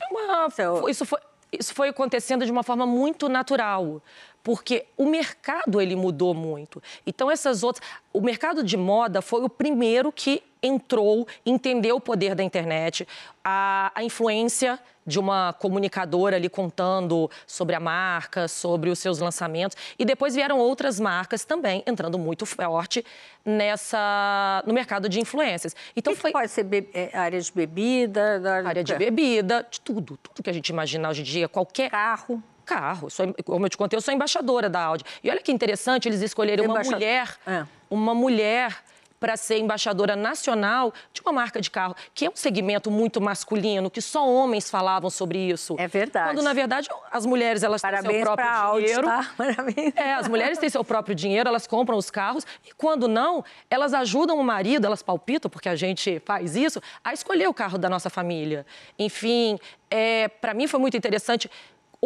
É 0.00 0.06
uma, 0.12 0.50
seu... 0.50 0.88
isso, 0.88 1.04
foi, 1.04 1.18
isso 1.52 1.74
foi 1.74 1.88
acontecendo 1.88 2.44
de 2.44 2.52
uma 2.52 2.62
forma 2.62 2.86
muito 2.86 3.28
natural 3.28 4.02
porque 4.44 4.84
o 4.94 5.06
mercado 5.06 5.80
ele 5.80 5.96
mudou 5.96 6.34
muito. 6.34 6.80
Então 7.06 7.30
essas 7.30 7.62
outras, 7.62 7.88
o 8.12 8.20
mercado 8.20 8.62
de 8.62 8.76
moda 8.76 9.22
foi 9.22 9.42
o 9.42 9.48
primeiro 9.48 10.12
que 10.12 10.42
entrou, 10.64 11.26
entendeu 11.44 11.96
o 11.96 12.00
poder 12.00 12.34
da 12.34 12.42
internet, 12.42 13.06
a, 13.44 13.92
a 13.94 14.02
influência 14.02 14.78
de 15.06 15.18
uma 15.18 15.52
comunicadora 15.52 16.36
ali 16.36 16.48
contando 16.48 17.30
sobre 17.46 17.74
a 17.76 17.80
marca, 17.80 18.48
sobre 18.48 18.88
os 18.90 18.98
seus 18.98 19.18
lançamentos. 19.18 19.76
E 19.98 20.04
depois 20.04 20.34
vieram 20.34 20.58
outras 20.58 20.98
marcas 20.98 21.44
também 21.44 21.82
entrando 21.86 22.18
muito 22.18 22.46
forte 22.46 23.04
nessa 23.44 24.62
no 24.66 24.72
mercado 24.72 25.08
de 25.08 25.20
influências. 25.20 25.76
Então 25.94 26.14
foi 26.16 26.32
pode 26.32 26.50
ser 26.50 26.64
be... 26.64 26.88
É, 26.94 27.10
área 27.16 27.40
de 27.40 27.52
bebida, 27.52 28.40
da... 28.40 28.66
área 28.66 28.82
de 28.82 28.94
bebida, 28.94 29.66
de 29.70 29.80
tudo, 29.80 30.16
tudo 30.16 30.42
que 30.42 30.50
a 30.50 30.54
gente 30.54 30.68
imagina 30.68 31.08
hoje 31.10 31.20
em 31.20 31.24
dia, 31.24 31.48
qualquer 31.48 31.90
carro 31.90 32.42
carro. 32.64 33.10
Sou, 33.10 33.26
como 33.44 33.66
eu 33.66 33.68
te 33.68 33.76
contei, 33.76 33.96
eu 33.96 34.00
sou 34.00 34.14
embaixadora 34.14 34.70
da 34.70 34.82
Audi. 34.82 35.04
E 35.22 35.30
olha 35.30 35.42
que 35.42 35.52
interessante, 35.52 36.08
eles 36.08 36.22
escolheram 36.22 36.64
uma 36.64 36.80
mulher, 36.80 37.36
é. 37.46 37.66
uma 37.90 38.14
mulher 38.14 38.82
para 39.24 39.38
ser 39.38 39.56
embaixadora 39.56 40.14
nacional 40.14 40.92
de 41.10 41.22
uma 41.22 41.32
marca 41.32 41.58
de 41.58 41.70
carro, 41.70 41.96
que 42.12 42.26
é 42.26 42.28
um 42.28 42.36
segmento 42.36 42.90
muito 42.90 43.22
masculino, 43.22 43.90
que 43.90 44.02
só 44.02 44.28
homens 44.28 44.68
falavam 44.68 45.08
sobre 45.08 45.38
isso. 45.38 45.76
É 45.78 45.88
verdade. 45.88 46.34
Quando, 46.34 46.44
na 46.44 46.52
verdade, 46.52 46.90
as 47.10 47.24
mulheres 47.24 47.62
elas 47.62 47.80
Parabéns 47.80 48.06
têm 48.06 48.16
seu 48.16 48.24
próprio 48.24 48.46
Audi, 48.50 48.84
dinheiro. 48.84 49.06
Tá? 49.06 49.30
Parabéns. 49.34 49.96
É, 49.96 50.12
as 50.12 50.28
mulheres 50.28 50.58
têm 50.58 50.68
seu 50.68 50.84
próprio 50.84 51.14
dinheiro, 51.14 51.48
elas 51.48 51.66
compram 51.66 51.96
os 51.96 52.10
carros 52.10 52.44
e, 52.68 52.74
quando 52.74 53.08
não, 53.08 53.42
elas 53.70 53.94
ajudam 53.94 54.38
o 54.38 54.44
marido, 54.44 54.84
elas 54.84 55.02
palpitam, 55.02 55.50
porque 55.50 55.70
a 55.70 55.74
gente 55.74 56.20
faz 56.26 56.54
isso, 56.54 56.78
a 57.02 57.14
escolher 57.14 57.48
o 57.48 57.54
carro 57.54 57.78
da 57.78 57.88
nossa 57.88 58.10
família. 58.10 58.66
Enfim, 58.98 59.58
é, 59.90 60.28
para 60.28 60.52
mim 60.52 60.66
foi 60.66 60.78
muito 60.78 60.98
interessante 60.98 61.50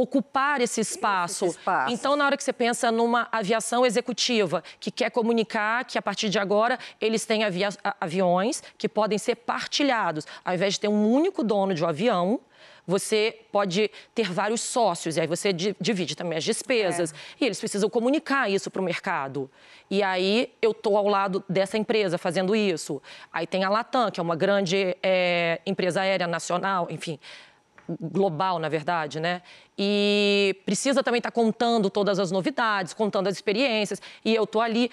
ocupar 0.00 0.60
esse 0.60 0.80
espaço. 0.80 1.46
esse 1.46 1.58
espaço. 1.58 1.92
Então, 1.92 2.16
na 2.16 2.24
hora 2.24 2.36
que 2.36 2.44
você 2.44 2.52
pensa 2.52 2.92
numa 2.92 3.28
aviação 3.32 3.84
executiva 3.84 4.62
que 4.78 4.90
quer 4.90 5.10
comunicar 5.10 5.84
que 5.84 5.98
a 5.98 6.02
partir 6.02 6.28
de 6.28 6.38
agora 6.38 6.78
eles 7.00 7.24
têm 7.24 7.42
aviões 8.00 8.62
que 8.76 8.88
podem 8.88 9.18
ser 9.18 9.36
partilhados, 9.36 10.26
ao 10.44 10.54
invés 10.54 10.74
de 10.74 10.80
ter 10.80 10.88
um 10.88 11.10
único 11.10 11.42
dono 11.42 11.74
de 11.74 11.84
um 11.84 11.88
avião, 11.88 12.40
você 12.86 13.40
pode 13.52 13.90
ter 14.14 14.32
vários 14.32 14.62
sócios, 14.62 15.18
e 15.18 15.20
aí 15.20 15.26
você 15.26 15.52
divide 15.52 16.16
também 16.16 16.38
as 16.38 16.44
despesas. 16.44 17.12
É. 17.12 17.16
E 17.42 17.44
eles 17.44 17.60
precisam 17.60 17.90
comunicar 17.90 18.50
isso 18.50 18.70
para 18.70 18.80
o 18.80 18.84
mercado. 18.84 19.50
E 19.90 20.02
aí 20.02 20.50
eu 20.62 20.70
estou 20.70 20.96
ao 20.96 21.06
lado 21.06 21.44
dessa 21.46 21.76
empresa 21.76 22.16
fazendo 22.16 22.56
isso. 22.56 23.02
Aí 23.30 23.46
tem 23.46 23.62
a 23.62 23.68
Latam, 23.68 24.10
que 24.10 24.18
é 24.18 24.22
uma 24.22 24.34
grande 24.34 24.96
é, 25.02 25.60
empresa 25.66 26.00
aérea 26.00 26.26
nacional, 26.26 26.86
enfim, 26.88 27.20
global, 28.00 28.58
na 28.58 28.68
verdade, 28.68 29.20
né? 29.20 29.42
E 29.76 30.60
precisa 30.64 31.02
também 31.02 31.18
estar 31.18 31.30
tá 31.30 31.34
contando 31.34 31.88
todas 31.88 32.18
as 32.18 32.30
novidades, 32.30 32.92
contando 32.92 33.28
as 33.28 33.34
experiências, 33.34 34.00
e 34.24 34.34
eu 34.34 34.44
estou 34.44 34.60
ali. 34.60 34.90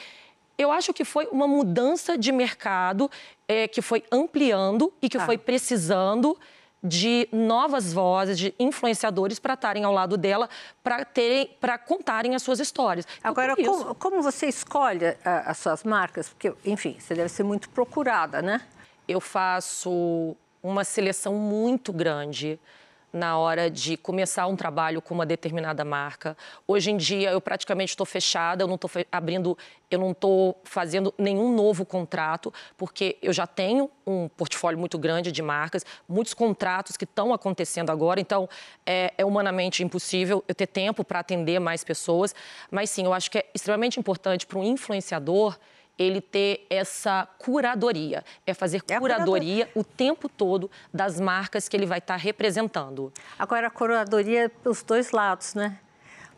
Eu 0.57 0.71
acho 0.71 0.93
que 0.93 1.03
foi 1.03 1.27
uma 1.31 1.47
mudança 1.47 2.17
de 2.17 2.31
mercado 2.31 3.11
é, 3.47 3.67
que 3.67 3.81
foi 3.81 4.03
ampliando 4.11 4.93
e 5.01 5.09
que 5.09 5.17
ah. 5.17 5.25
foi 5.25 5.37
precisando 5.37 6.37
de 6.81 7.27
novas 7.31 7.91
vozes, 7.91 8.37
de 8.37 8.53
influenciadores 8.59 9.39
para 9.39 9.55
estarem 9.55 9.83
ao 9.83 9.91
lado 9.91 10.15
dela, 10.15 10.47
para 10.83 11.03
terem, 11.03 11.47
para 11.59 11.77
contarem 11.77 12.35
as 12.35 12.43
suas 12.43 12.59
histórias. 12.59 13.07
Então, 13.17 13.31
Agora, 13.31 13.55
como, 13.55 13.95
como, 13.95 14.21
você 14.21 14.47
escolhe 14.47 15.17
ah, 15.25 15.43
as 15.47 15.57
suas 15.57 15.83
marcas? 15.83 16.29
Porque, 16.29 16.53
enfim, 16.63 16.95
você 16.99 17.15
deve 17.15 17.29
ser 17.29 17.43
muito 17.43 17.69
procurada, 17.69 18.41
né? 18.41 18.61
Eu 19.07 19.19
faço 19.19 20.37
uma 20.65 20.83
seleção 20.83 21.35
muito 21.35 21.93
grande 21.93 22.59
na 23.13 23.37
hora 23.37 23.69
de 23.69 23.95
começar 23.95 24.45
um 24.45 24.57
trabalho 24.57 25.01
com 25.01 25.13
uma 25.13 25.25
determinada 25.25 25.85
marca. 25.85 26.35
Hoje 26.67 26.91
em 26.91 26.97
dia 26.97 27.29
eu 27.29 27.39
praticamente 27.39 27.91
estou 27.91 28.05
fechada, 28.05 28.63
eu 28.63 28.67
não 28.67 28.75
estou 28.75 28.91
abrindo, 29.09 29.57
eu 29.89 29.99
não 29.99 30.11
estou 30.11 30.59
fazendo 30.65 31.13
nenhum 31.17 31.55
novo 31.55 31.85
contrato, 31.85 32.53
porque 32.75 33.17
eu 33.21 33.31
já 33.31 33.47
tenho 33.47 33.89
um 34.05 34.27
portfólio 34.27 34.77
muito 34.77 34.97
grande 34.97 35.31
de 35.31 35.41
marcas, 35.41 35.85
muitos 36.09 36.33
contratos 36.33 36.97
que 36.97 37.05
estão 37.05 37.33
acontecendo 37.33 37.89
agora, 37.89 38.19
então 38.19 38.49
é, 38.85 39.13
é 39.17 39.23
humanamente 39.23 39.81
impossível 39.81 40.43
eu 40.45 40.55
ter 40.55 40.67
tempo 40.67 41.05
para 41.05 41.19
atender 41.19 41.59
mais 41.59 41.85
pessoas. 41.85 42.35
Mas 42.69 42.89
sim, 42.89 43.05
eu 43.05 43.13
acho 43.13 43.31
que 43.31 43.37
é 43.37 43.45
extremamente 43.53 43.97
importante 43.97 44.45
para 44.45 44.59
um 44.59 44.63
influenciador 44.63 45.57
ele 45.97 46.21
ter 46.21 46.65
essa 46.69 47.27
curadoria, 47.39 48.23
é 48.45 48.53
fazer 48.53 48.81
é 48.87 48.99
curadoria 48.99 49.69
o 49.73 49.83
tempo 49.83 50.27
todo 50.27 50.69
das 50.93 51.19
marcas 51.19 51.69
que 51.69 51.75
ele 51.75 51.85
vai 51.85 51.99
estar 51.99 52.17
representando. 52.17 53.11
Agora, 53.39 53.67
a 53.67 53.69
curadoria 53.69 54.45
é 54.45 54.69
os 54.69 54.83
dois 54.83 55.11
lados, 55.11 55.53
né? 55.53 55.79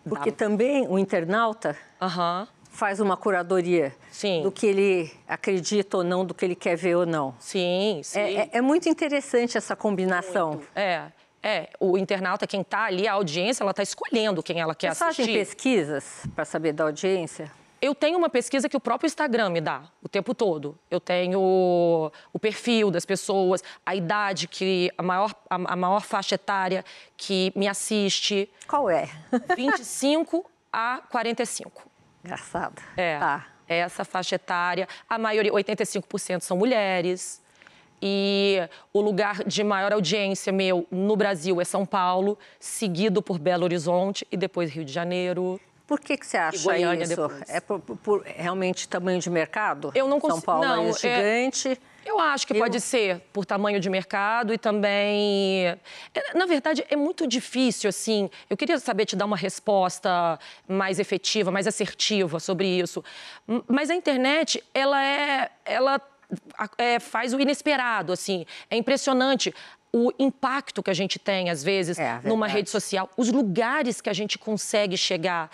Porque 0.08 0.32
também 0.32 0.88
o 0.88 0.98
internauta 0.98 1.76
uhum. 2.00 2.48
faz 2.70 3.00
uma 3.00 3.18
curadoria 3.18 3.94
sim. 4.10 4.42
do 4.42 4.52
que 4.52 4.66
ele 4.66 5.12
acredita 5.28 5.98
ou 5.98 6.04
não, 6.04 6.26
do 6.26 6.34
que 6.34 6.46
ele 6.46 6.56
quer 6.56 6.78
ver 6.78 6.96
ou 6.96 7.06
não. 7.06 7.36
Sim, 7.40 8.02
sim. 8.04 8.20
É, 8.20 8.34
é, 8.34 8.50
é 8.54 8.62
muito 8.62 8.88
interessante 8.88 9.58
essa 9.58 9.76
combinação. 9.76 10.52
Muito. 10.52 10.68
É. 10.76 11.12
É, 11.44 11.70
o 11.80 11.98
internauta, 11.98 12.48
quem 12.48 12.62
está 12.62 12.86
ali, 12.86 13.08
a 13.08 13.14
audiência, 13.14 13.64
ela 13.64 13.72
está 13.72 13.84
escolhendo 13.84 14.42
quem 14.42 14.60
ela 14.60 14.74
quer 14.74 14.94
Vocês 14.94 15.02
assistir. 15.02 15.24
Vocês 15.24 15.38
fazem 15.38 15.46
pesquisas 15.46 16.28
para 16.36 16.44
saber 16.44 16.74
da 16.74 16.86
audiência? 16.86 17.52
Eu 17.82 17.94
tenho 17.94 18.18
uma 18.18 18.30
pesquisa 18.30 18.68
que 18.68 18.76
o 18.76 18.80
próprio 18.80 19.08
Instagram 19.08 19.50
me 19.50 19.62
dá 19.62 19.84
o 20.02 20.10
tempo 20.10 20.34
todo. 20.34 20.78
Eu 20.90 21.00
tenho 21.00 21.40
o 21.40 22.40
perfil 22.40 22.90
das 22.90 23.06
pessoas, 23.06 23.64
a 23.86 23.96
idade 23.96 24.48
que 24.48 24.92
a 24.98 25.04
maior, 25.04 25.34
a, 25.50 25.56
a 25.56 25.76
maior 25.76 26.02
faixa 26.02 26.36
etária 26.36 26.84
que 27.16 27.52
me 27.56 27.68
assiste. 27.68 28.50
Qual 28.68 28.90
é? 28.90 29.10
25 29.56 30.50
a 30.72 31.02
45. 31.10 31.84
Engraçado. 32.24 32.82
É. 32.96 33.20
Tá. 33.20 33.48
É 33.70 33.80
essa 33.80 34.06
faixa 34.06 34.36
etária. 34.36 34.88
A 35.10 35.18
maioria, 35.18 35.52
85% 35.52 36.42
são 36.42 36.58
mulheres. 36.58 37.42
E 38.02 38.60
o 38.94 39.02
lugar 39.02 39.44
de 39.44 39.64
maior 39.64 39.92
audiência 39.92 40.54
meu 40.54 40.88
no 40.92 41.16
Brasil 41.16 41.60
é 41.60 41.64
São 41.66 41.86
Paulo, 41.86 42.38
seguido 42.60 43.22
por 43.22 43.40
Belo 43.40 43.64
Horizonte 43.64 44.26
e 44.32 44.38
depois 44.38 44.72
Rio 44.72 44.86
de 44.86 44.94
Janeiro. 44.94 45.60
Por 45.88 46.02
que, 46.02 46.18
que 46.18 46.28
você 46.28 46.36
acha 46.36 46.58
isso? 46.58 47.08
Depois. 47.08 47.50
É 47.50 47.62
por, 47.62 47.80
por, 47.80 48.22
realmente 48.24 48.90
tamanho 48.90 49.20
de 49.20 49.30
mercado? 49.30 49.92
Eu 49.96 50.08
não 50.10 50.20
consigo. 50.20 50.42
São 50.42 50.46
Paulo 50.46 50.66
não, 50.66 50.90
é 50.90 50.94
gigante. 50.94 51.70
É... 51.70 51.78
Eu 52.06 52.20
acho 52.20 52.46
que 52.46 52.54
eu... 52.54 52.58
pode 52.58 52.80
ser 52.82 53.20
por 53.32 53.46
tamanho 53.46 53.80
de 53.80 53.90
mercado 53.90 54.54
e 54.54 54.58
também. 54.58 55.66
É, 55.66 56.34
na 56.34 56.46
verdade, 56.46 56.86
é 56.90 56.96
muito 56.96 57.26
difícil, 57.26 57.90
assim. 57.90 58.30
Eu 58.50 58.58
queria 58.58 58.78
saber 58.80 59.06
te 59.06 59.16
dar 59.16 59.26
uma 59.26 59.38
resposta 59.38 60.38
mais 60.68 61.00
efetiva, 61.00 61.52
mais 61.52 61.68
assertiva 61.68 62.40
sobre 62.40 62.68
isso. 62.68 63.04
Mas 63.66 63.90
a 63.90 63.96
internet, 63.96 64.62
ela 64.74 65.02
é. 65.02 65.50
Ela 65.64 66.02
é, 66.78 67.00
faz 67.00 67.34
o 67.34 67.40
inesperado, 67.40 68.12
assim. 68.12 68.46
É 68.70 68.76
impressionante 68.76 69.54
o 69.94 70.12
impacto 70.20 70.84
que 70.84 70.90
a 70.90 70.94
gente 70.94 71.18
tem, 71.18 71.50
às 71.50 71.64
vezes, 71.64 71.98
é, 71.98 72.20
numa 72.24 72.48
rede 72.48 72.70
social, 72.70 73.10
os 73.18 73.32
lugares 73.32 74.02
que 74.02 74.10
a 74.10 74.14
gente 74.14 74.38
consegue 74.38 74.98
chegar. 74.98 75.50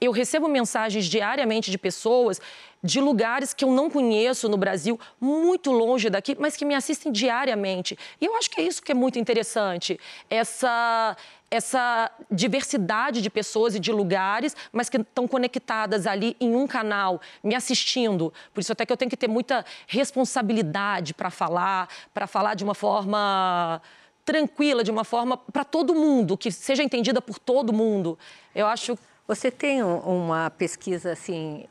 Eu 0.00 0.12
recebo 0.12 0.48
mensagens 0.48 1.06
diariamente 1.06 1.70
de 1.70 1.78
pessoas 1.78 2.40
de 2.84 3.00
lugares 3.00 3.54
que 3.54 3.64
eu 3.64 3.70
não 3.70 3.88
conheço 3.88 4.46
no 4.46 4.58
Brasil, 4.58 5.00
muito 5.18 5.72
longe 5.72 6.10
daqui, 6.10 6.36
mas 6.38 6.54
que 6.54 6.66
me 6.66 6.74
assistem 6.74 7.10
diariamente. 7.10 7.98
E 8.20 8.26
eu 8.26 8.36
acho 8.36 8.50
que 8.50 8.60
é 8.60 8.64
isso 8.64 8.82
que 8.82 8.92
é 8.92 8.94
muito 8.94 9.18
interessante. 9.18 9.98
Essa 10.28 11.16
essa 11.50 12.10
diversidade 12.28 13.22
de 13.22 13.30
pessoas 13.30 13.76
e 13.76 13.78
de 13.78 13.92
lugares, 13.92 14.56
mas 14.72 14.88
que 14.88 14.96
estão 14.96 15.28
conectadas 15.28 16.04
ali 16.04 16.36
em 16.40 16.56
um 16.56 16.66
canal, 16.66 17.20
me 17.44 17.54
assistindo. 17.54 18.32
Por 18.52 18.60
isso 18.60 18.72
até 18.72 18.84
que 18.84 18.92
eu 18.92 18.96
tenho 18.96 19.10
que 19.10 19.16
ter 19.16 19.28
muita 19.28 19.64
responsabilidade 19.86 21.14
para 21.14 21.30
falar, 21.30 21.88
para 22.12 22.26
falar 22.26 22.54
de 22.54 22.64
uma 22.64 22.74
forma 22.74 23.80
tranquila, 24.24 24.82
de 24.82 24.90
uma 24.90 25.04
forma 25.04 25.36
para 25.36 25.62
todo 25.62 25.94
mundo, 25.94 26.36
que 26.36 26.50
seja 26.50 26.82
entendida 26.82 27.22
por 27.22 27.38
todo 27.38 27.72
mundo. 27.72 28.18
Eu 28.52 28.66
acho. 28.66 28.98
Você 29.28 29.48
tem 29.50 29.82
uma 29.82 30.50
pesquisa 30.50 31.12
assim 31.12 31.66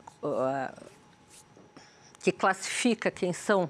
que 2.23 2.31
classifica 2.31 3.11
quem 3.11 3.33
são 3.33 3.69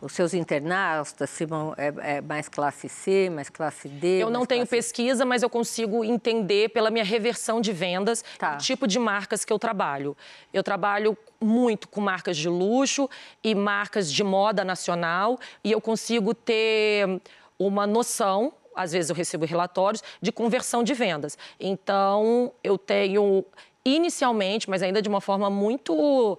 os 0.00 0.12
seus 0.12 0.34
internautas, 0.34 1.30
se 1.30 1.44
vão, 1.44 1.74
é, 1.76 2.16
é, 2.16 2.20
mais 2.20 2.48
classe 2.48 2.88
C, 2.88 3.30
mais 3.30 3.48
classe 3.48 3.88
D? 3.88 4.22
Eu 4.22 4.30
não 4.30 4.44
tenho 4.44 4.66
classe... 4.66 4.70
pesquisa, 4.70 5.24
mas 5.24 5.42
eu 5.42 5.50
consigo 5.50 6.04
entender 6.04 6.70
pela 6.70 6.90
minha 6.90 7.04
reversão 7.04 7.60
de 7.60 7.72
vendas 7.72 8.24
tá. 8.36 8.54
o 8.54 8.58
tipo 8.58 8.86
de 8.86 8.98
marcas 8.98 9.44
que 9.44 9.52
eu 9.52 9.58
trabalho. 9.58 10.16
Eu 10.52 10.62
trabalho 10.62 11.16
muito 11.40 11.88
com 11.88 12.00
marcas 12.00 12.36
de 12.36 12.48
luxo 12.48 13.08
e 13.42 13.54
marcas 13.54 14.12
de 14.12 14.24
moda 14.24 14.64
nacional 14.64 15.38
e 15.62 15.70
eu 15.70 15.80
consigo 15.80 16.34
ter 16.34 17.20
uma 17.58 17.86
noção 17.86 18.52
às 18.74 18.92
vezes 18.92 19.10
eu 19.10 19.16
recebo 19.16 19.44
relatórios 19.44 20.04
de 20.22 20.30
conversão 20.30 20.84
de 20.84 20.94
vendas. 20.94 21.36
Então, 21.58 22.52
eu 22.62 22.78
tenho 22.78 23.44
inicialmente, 23.84 24.70
mas 24.70 24.82
ainda 24.82 25.02
de 25.02 25.08
uma 25.08 25.20
forma 25.20 25.50
muito 25.50 26.38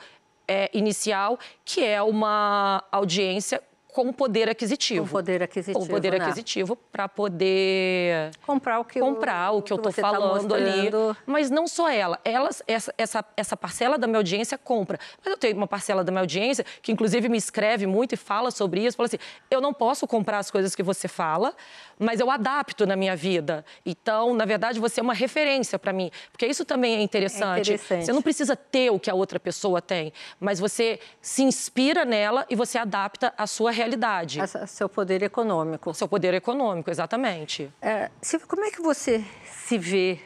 é, 0.49 0.69
inicial, 0.73 1.37
que 1.63 1.85
é 1.85 2.01
uma 2.01 2.83
audiência 2.91 3.61
com 3.91 4.13
poder 4.13 4.49
aquisitivo. 4.49 5.05
Com 5.05 5.11
poder 5.11 5.41
aquisitivo. 5.41 5.79
Com 5.79 5.87
poder 5.87 6.11
né? 6.11 6.25
aquisitivo 6.25 6.75
para 6.75 7.09
poder 7.09 8.31
comprar 8.45 8.79
o 8.79 8.85
que 8.85 8.99
comprar 8.99 9.51
o, 9.51 9.61
que, 9.61 9.73
eu 9.73 9.77
estou 9.77 9.91
tá 9.91 10.01
falando 10.01 10.49
tá 10.49 10.55
ali. 10.55 10.89
Mas 11.25 11.49
não 11.49 11.67
só 11.67 11.89
ela. 11.89 12.19
Elas, 12.23 12.61
essa, 12.67 12.93
essa, 12.97 13.25
essa 13.35 13.57
parcela 13.57 13.97
da 13.97 14.05
minha 14.05 14.19
audiência 14.19 14.57
compra. 14.57 14.99
Mas 15.23 15.31
eu 15.31 15.37
tenho 15.37 15.57
uma 15.57 15.67
parcela 15.67 16.03
da 16.03 16.11
minha 16.11 16.21
audiência 16.21 16.65
que, 16.81 16.91
inclusive, 16.91 17.27
me 17.27 17.37
escreve 17.37 17.87
muito 17.87 18.13
e 18.13 18.17
fala 18.17 18.51
sobre 18.51 18.85
isso. 18.85 18.95
Fala 18.95 19.07
assim: 19.07 19.17
eu 19.49 19.59
não 19.59 19.73
posso 19.73 20.05
comprar 20.05 20.37
as 20.37 20.51
coisas 20.51 20.75
que 20.75 20.83
você 20.83 21.07
fala, 21.07 21.53
mas 21.97 22.19
eu 22.19 22.29
adapto 22.29 22.85
na 22.85 22.95
minha 22.95 23.15
vida. 23.15 23.65
Então, 23.85 24.35
na 24.35 24.45
verdade, 24.45 24.79
você 24.79 24.99
é 24.99 25.03
uma 25.03 25.15
referência 25.15 25.79
para 25.79 25.91
mim. 25.91 26.11
Porque 26.31 26.45
isso 26.45 26.63
também 26.63 26.95
é 26.95 27.01
interessante. 27.01 27.71
é 27.71 27.73
interessante. 27.75 28.05
Você 28.05 28.13
não 28.13 28.21
precisa 28.21 28.55
ter 28.55 28.91
o 28.91 28.99
que 28.99 29.09
a 29.09 29.15
outra 29.15 29.39
pessoa 29.39 29.81
tem, 29.81 30.13
mas 30.39 30.59
você 30.59 30.99
se 31.21 31.41
inspira 31.41 32.05
nela 32.05 32.45
e 32.49 32.55
você 32.55 32.77
adapta 32.77 33.33
a 33.35 33.47
sua 33.47 33.71
realidade. 33.79 34.39
A 34.41 34.67
seu 34.67 34.87
poder 34.87 35.23
econômico. 35.23 35.93
Seu 35.93 36.07
poder 36.07 36.33
econômico, 36.33 36.89
exatamente. 36.89 37.71
É, 37.81 38.09
Silvia, 38.21 38.47
como 38.47 38.63
é 38.63 38.71
que 38.71 38.81
você 38.81 39.25
se 39.45 39.77
vê 39.77 40.19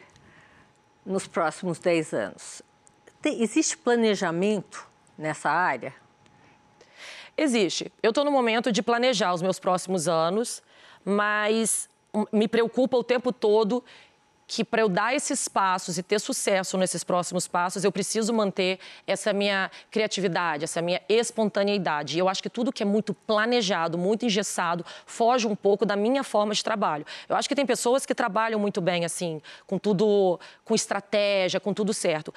nos 1.06 1.28
próximos 1.28 1.80
10 1.80 2.14
anos? 2.14 2.62
Tem, 3.22 3.42
existe 3.42 3.78
planejamento 3.78 4.88
nessa 5.18 5.50
área? 5.50 5.94
Existe. 7.38 7.92
Eu 8.02 8.10
estou 8.10 8.24
no 8.24 8.32
momento 8.32 8.72
de 8.72 8.84
planejar 8.84 9.34
os 9.34 9.42
meus 9.42 9.60
próximos 9.60 10.08
anos 10.08 10.62
mas 11.04 11.90
me 12.32 12.48
preocupa 12.48 12.98
o 12.98 13.04
tempo 13.04 13.32
todo 13.32 13.84
que 14.48 14.64
para 14.64 14.82
eu 14.82 14.90
dar 14.90 15.14
esses 15.14 15.48
passos 15.48 15.98
e 15.98 16.04
ter 16.04 16.20
sucesso 16.20 16.78
nesses 16.78 17.04
próximos 17.04 17.48
passos, 17.48 17.84
eu 17.84 17.92
preciso 17.92 18.34
manter 18.34 18.80
essa 19.08 19.34
minha 19.34 19.70
criatividade, 19.90 20.64
essa 20.64 20.82
minha 20.82 21.02
espontaneidade. 21.08 22.18
E 22.18 22.20
eu 22.20 22.30
acho 22.30 22.42
que 22.42 22.50
tudo 22.50 22.72
que 22.72 22.84
é 22.84 22.86
muito 22.86 23.14
planejado, 23.14 23.98
muito 23.98 24.26
engessado, 24.26 24.86
foge 25.06 25.48
um 25.48 25.56
pouco 25.56 25.86
da 25.86 25.96
minha 25.96 26.24
forma 26.24 26.54
de 26.54 26.64
trabalho. 26.64 27.06
Eu 27.28 27.36
acho 27.36 27.48
que 27.48 27.56
tem 27.56 27.66
pessoas 27.66 28.06
que 28.06 28.14
trabalham 28.14 28.60
muito 28.60 28.82
bem 28.82 29.06
assim, 29.06 29.42
com 29.66 29.78
tudo, 29.78 30.40
com 30.64 30.76
estratégia, 30.76 31.60
com 31.60 31.74
tudo 31.74 31.94
certo 31.94 32.34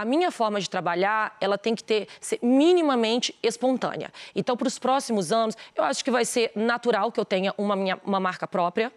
a 0.00 0.04
minha 0.06 0.30
forma 0.30 0.58
de 0.58 0.70
trabalhar, 0.70 1.36
ela 1.42 1.58
tem 1.58 1.74
que 1.74 1.84
ter, 1.84 2.08
ser 2.22 2.38
minimamente 2.42 3.38
espontânea. 3.42 4.10
Então, 4.34 4.56
para 4.56 4.66
os 4.66 4.78
próximos 4.78 5.30
anos, 5.30 5.54
eu 5.76 5.84
acho 5.84 6.02
que 6.02 6.10
vai 6.10 6.24
ser 6.24 6.52
natural 6.56 7.12
que 7.12 7.20
eu 7.20 7.24
tenha 7.24 7.52
uma, 7.58 7.76
minha, 7.76 8.00
uma 8.02 8.18
marca 8.18 8.48
própria. 8.48 8.90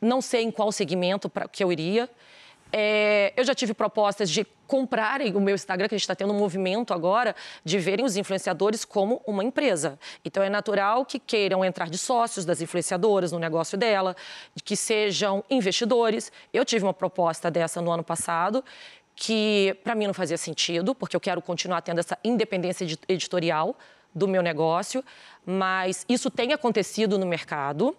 Não 0.00 0.20
sei 0.20 0.42
em 0.42 0.50
qual 0.50 0.70
segmento 0.72 1.28
pra, 1.28 1.48
que 1.48 1.62
eu 1.62 1.72
iria. 1.72 2.08
É, 2.72 3.32
eu 3.36 3.44
já 3.44 3.54
tive 3.54 3.72
propostas 3.72 4.28
de 4.28 4.44
comprarem 4.66 5.36
o 5.36 5.40
meu 5.40 5.54
Instagram, 5.54 5.86
que 5.86 5.94
a 5.94 5.98
gente 5.98 6.02
está 6.02 6.14
tendo 6.16 6.32
um 6.32 6.38
movimento 6.38 6.92
agora 6.92 7.36
de 7.64 7.78
verem 7.78 8.04
os 8.04 8.16
influenciadores 8.16 8.84
como 8.84 9.22
uma 9.26 9.44
empresa. 9.44 9.96
Então 10.24 10.42
é 10.42 10.48
natural 10.48 11.04
que 11.04 11.20
queiram 11.20 11.64
entrar 11.64 11.88
de 11.88 11.96
sócios 11.96 12.44
das 12.44 12.60
influenciadoras 12.60 13.30
no 13.30 13.38
negócio 13.38 13.78
dela, 13.78 14.16
que 14.64 14.74
sejam 14.74 15.44
investidores. 15.48 16.32
Eu 16.52 16.64
tive 16.64 16.84
uma 16.84 16.94
proposta 16.94 17.50
dessa 17.50 17.80
no 17.80 17.92
ano 17.92 18.02
passado 18.02 18.64
que 19.14 19.76
para 19.84 19.94
mim 19.94 20.06
não 20.08 20.14
fazia 20.14 20.36
sentido, 20.36 20.94
porque 20.94 21.14
eu 21.14 21.20
quero 21.20 21.40
continuar 21.40 21.80
tendo 21.80 22.00
essa 22.00 22.18
independência 22.24 22.84
editorial 23.08 23.76
do 24.12 24.26
meu 24.26 24.42
negócio, 24.42 25.04
mas 25.46 26.04
isso 26.08 26.30
tem 26.30 26.52
acontecido 26.52 27.18
no 27.18 27.26
mercado 27.26 27.96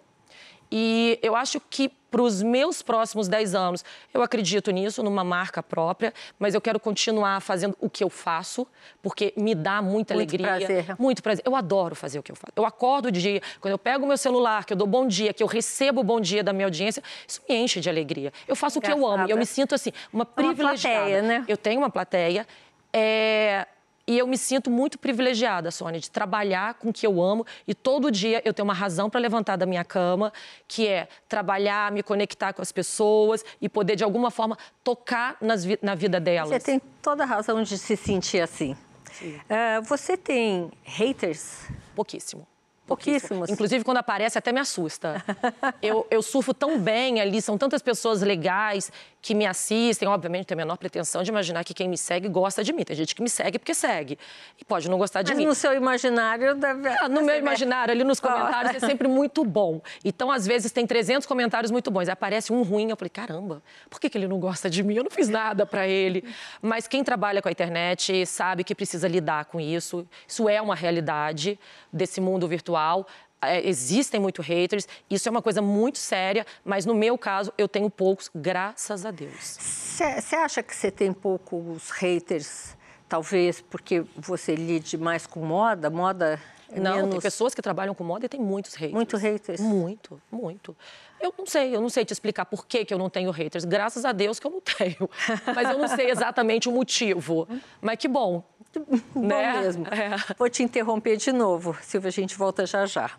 E 0.70 1.18
eu 1.22 1.36
acho 1.36 1.60
que 1.60 1.90
para 2.16 2.22
os 2.22 2.42
meus 2.42 2.80
próximos 2.80 3.28
10 3.28 3.54
anos, 3.54 3.84
eu 4.14 4.22
acredito 4.22 4.70
nisso, 4.70 5.02
numa 5.02 5.22
marca 5.22 5.62
própria, 5.62 6.14
mas 6.38 6.54
eu 6.54 6.60
quero 6.60 6.80
continuar 6.80 7.40
fazendo 7.40 7.76
o 7.78 7.90
que 7.90 8.02
eu 8.02 8.08
faço, 8.08 8.66
porque 9.02 9.34
me 9.36 9.54
dá 9.54 9.82
muita 9.82 10.14
muito 10.14 10.34
alegria. 10.34 10.46
Prazer. 10.46 10.96
Muito 10.98 11.22
prazer. 11.22 11.42
Eu 11.44 11.54
adoro 11.54 11.94
fazer 11.94 12.18
o 12.18 12.22
que 12.22 12.32
eu 12.32 12.36
faço. 12.36 12.52
Eu 12.56 12.64
acordo 12.64 13.12
de 13.12 13.20
dia, 13.20 13.42
quando 13.60 13.72
eu 13.72 13.78
pego 13.78 14.04
o 14.04 14.08
meu 14.08 14.16
celular, 14.16 14.64
que 14.64 14.72
eu 14.72 14.76
dou 14.76 14.86
bom 14.86 15.06
dia, 15.06 15.34
que 15.34 15.42
eu 15.42 15.46
recebo 15.46 16.00
o 16.00 16.04
bom 16.04 16.20
dia 16.20 16.42
da 16.42 16.52
minha 16.52 16.66
audiência, 16.66 17.02
isso 17.28 17.42
me 17.46 17.54
enche 17.54 17.80
de 17.80 17.90
alegria. 17.90 18.32
Eu 18.48 18.56
faço 18.56 18.78
Engraçada. 18.78 18.98
o 18.98 19.04
que 19.04 19.06
eu 19.06 19.12
amo. 19.12 19.28
E 19.28 19.30
eu 19.30 19.36
me 19.36 19.46
sinto 19.46 19.74
assim, 19.74 19.92
uma 20.10 20.24
privilegiada. 20.24 20.96
Uma 20.96 21.04
plateia, 21.04 21.22
né? 21.22 21.44
Eu 21.46 21.56
tenho 21.58 21.80
uma 21.80 21.90
plateia. 21.90 22.46
É, 22.92 23.66
e 24.06 24.18
eu 24.18 24.26
me 24.26 24.38
sinto 24.38 24.70
muito 24.70 24.98
privilegiada, 24.98 25.70
Sônia, 25.70 25.98
de 25.98 26.10
trabalhar 26.10 26.74
com 26.74 26.90
o 26.90 26.92
que 26.92 27.06
eu 27.06 27.20
amo 27.20 27.44
e 27.66 27.74
todo 27.74 28.10
dia 28.10 28.40
eu 28.44 28.54
tenho 28.54 28.64
uma 28.64 28.74
razão 28.74 29.10
para 29.10 29.20
levantar 29.20 29.56
da 29.56 29.66
minha 29.66 29.84
cama, 29.84 30.32
que 30.68 30.86
é 30.86 31.08
trabalhar, 31.28 31.90
me 31.90 32.02
conectar 32.02 32.52
com 32.52 32.62
as 32.62 32.70
pessoas 32.70 33.44
e 33.60 33.68
poder, 33.68 33.96
de 33.96 34.04
alguma 34.04 34.30
forma, 34.30 34.56
tocar 34.84 35.36
nas, 35.40 35.64
na 35.82 35.94
vida 35.94 36.20
delas. 36.20 36.50
Você 36.50 36.60
tem 36.60 36.80
toda 37.02 37.24
a 37.24 37.26
razão 37.26 37.62
de 37.62 37.76
se 37.76 37.96
sentir 37.96 38.40
assim. 38.40 38.76
Uh, 39.22 39.82
você 39.82 40.16
tem 40.16 40.70
haters? 40.84 41.64
Pouquíssimo. 41.94 42.46
Pouquíssimos. 42.86 43.50
Inclusive, 43.50 43.82
quando 43.82 43.96
aparece, 43.96 44.38
até 44.38 44.52
me 44.52 44.60
assusta. 44.60 45.24
eu, 45.82 46.06
eu 46.08 46.22
surfo 46.22 46.54
tão 46.54 46.78
bem 46.78 47.20
ali, 47.20 47.42
são 47.42 47.58
tantas 47.58 47.82
pessoas 47.82 48.22
legais 48.22 48.92
que 49.26 49.34
me 49.34 49.44
assistem. 49.44 50.06
Obviamente, 50.06 50.46
tenho 50.46 50.60
a 50.60 50.62
menor 50.64 50.76
pretensão 50.76 51.20
de 51.24 51.30
imaginar 51.30 51.64
que 51.64 51.74
quem 51.74 51.88
me 51.88 51.98
segue 51.98 52.28
gosta 52.28 52.62
de 52.62 52.72
mim. 52.72 52.84
Tem 52.84 52.94
gente 52.94 53.12
que 53.12 53.20
me 53.20 53.28
segue 53.28 53.58
porque 53.58 53.74
segue. 53.74 54.16
E 54.56 54.64
pode 54.64 54.88
não 54.88 54.96
gostar 54.96 55.22
de 55.22 55.32
Mas 55.32 55.38
mim. 55.38 55.46
Mas 55.46 55.56
no 55.56 55.60
seu 55.60 55.74
imaginário 55.74 56.54
deve... 56.54 56.88
Ah, 56.88 57.08
no 57.08 57.22
meu 57.22 57.36
imaginário, 57.36 57.92
ali 57.92 58.04
nos 58.04 58.20
comentários, 58.20 58.80
é 58.80 58.86
sempre 58.86 59.08
muito 59.08 59.44
bom. 59.44 59.80
Então, 60.04 60.30
às 60.30 60.46
vezes, 60.46 60.70
tem 60.70 60.86
300 60.86 61.26
comentários 61.26 61.72
muito 61.72 61.90
bons. 61.90 62.02
Aí 62.02 62.12
aparece 62.12 62.52
um 62.52 62.62
ruim, 62.62 62.88
eu 62.88 62.96
falei, 62.96 63.10
caramba, 63.10 63.60
por 63.90 64.00
que, 64.00 64.08
que 64.08 64.16
ele 64.16 64.28
não 64.28 64.38
gosta 64.38 64.70
de 64.70 64.80
mim? 64.84 64.94
Eu 64.94 65.02
não 65.02 65.10
fiz 65.10 65.28
nada 65.28 65.66
para 65.66 65.88
ele. 65.88 66.22
Mas 66.62 66.86
quem 66.86 67.02
trabalha 67.02 67.42
com 67.42 67.48
a 67.48 67.52
internet 67.52 68.24
sabe 68.26 68.62
que 68.62 68.76
precisa 68.76 69.08
lidar 69.08 69.46
com 69.46 69.60
isso. 69.60 70.06
Isso 70.28 70.48
é 70.48 70.62
uma 70.62 70.76
realidade 70.76 71.58
desse 71.92 72.20
mundo 72.20 72.46
virtual. 72.46 73.08
É, 73.46 73.66
existem 73.66 74.20
muito 74.20 74.42
haters, 74.42 74.86
isso 75.08 75.28
é 75.28 75.30
uma 75.30 75.42
coisa 75.42 75.62
muito 75.62 75.98
séria, 75.98 76.46
mas 76.64 76.84
no 76.84 76.94
meu 76.94 77.16
caso 77.16 77.52
eu 77.56 77.68
tenho 77.68 77.88
poucos, 77.88 78.30
graças 78.34 79.06
a 79.06 79.10
Deus. 79.10 79.56
Você 79.60 80.36
acha 80.36 80.62
que 80.62 80.74
você 80.74 80.90
tem 80.90 81.12
poucos 81.12 81.90
haters, 81.90 82.76
talvez 83.08 83.60
porque 83.60 84.04
você 84.16 84.54
lide 84.54 84.98
mais 84.98 85.26
com 85.26 85.40
moda? 85.40 85.88
Moda 85.88 86.40
é 86.70 86.80
não, 86.80 86.96
menos... 86.96 87.10
tem 87.10 87.20
pessoas 87.20 87.54
que 87.54 87.62
trabalham 87.62 87.94
com 87.94 88.02
moda 88.02 88.26
e 88.26 88.28
tem 88.28 88.40
muitos 88.40 88.74
haters. 88.74 88.94
Muito 88.94 89.16
haters? 89.16 89.60
Muito, 89.60 90.20
muito. 90.30 90.76
Eu 91.20 91.32
não 91.38 91.46
sei, 91.46 91.74
eu 91.74 91.80
não 91.80 91.88
sei 91.88 92.04
te 92.04 92.12
explicar 92.12 92.44
por 92.44 92.66
que, 92.66 92.84
que 92.84 92.92
eu 92.92 92.98
não 92.98 93.08
tenho 93.08 93.30
haters. 93.30 93.64
Graças 93.64 94.04
a 94.04 94.12
Deus 94.12 94.38
que 94.38 94.46
eu 94.46 94.50
não 94.50 94.60
tenho. 94.76 95.08
Mas 95.54 95.70
eu 95.70 95.78
não 95.78 95.88
sei 95.88 96.10
exatamente 96.10 96.68
o 96.68 96.72
motivo. 96.72 97.48
Mas 97.80 97.98
que 97.98 98.08
bom, 98.08 98.42
Bom 99.14 99.26
né? 99.26 99.60
mesmo. 99.60 99.86
É. 99.86 100.16
Vou 100.36 100.48
te 100.48 100.62
interromper 100.62 101.16
de 101.16 101.32
novo, 101.32 101.76
Silvia, 101.80 102.08
a 102.08 102.12
gente 102.12 102.36
volta 102.36 102.66
já 102.66 102.84
já. 102.86 103.10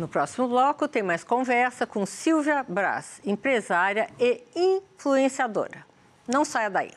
No 0.00 0.08
próximo 0.08 0.48
bloco 0.48 0.88
tem 0.88 1.02
mais 1.02 1.22
conversa 1.22 1.86
com 1.86 2.06
Silvia 2.06 2.64
Braz, 2.66 3.20
empresária 3.22 4.08
e 4.18 4.42
influenciadora. 4.56 5.84
Não 6.26 6.42
saia 6.42 6.70
daí. 6.70 6.90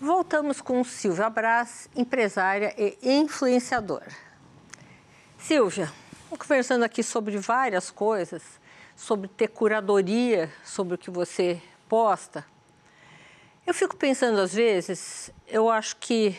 Voltamos 0.00 0.60
com 0.60 0.82
Silvia 0.82 1.30
Braz, 1.30 1.88
empresária 1.94 2.74
e 2.76 2.98
influenciadora. 3.04 4.10
Silvia, 5.38 5.92
conversando 6.36 6.82
aqui 6.82 7.04
sobre 7.04 7.38
várias 7.38 7.88
coisas, 7.88 8.42
sobre 8.96 9.28
ter 9.28 9.46
curadoria 9.46 10.52
sobre 10.64 10.96
o 10.96 10.98
que 10.98 11.08
você 11.08 11.62
resposta, 11.78 12.44
eu 13.64 13.72
fico 13.72 13.96
pensando 13.96 14.40
às 14.40 14.52
vezes, 14.52 15.30
eu 15.46 15.70
acho 15.70 15.96
que 15.98 16.36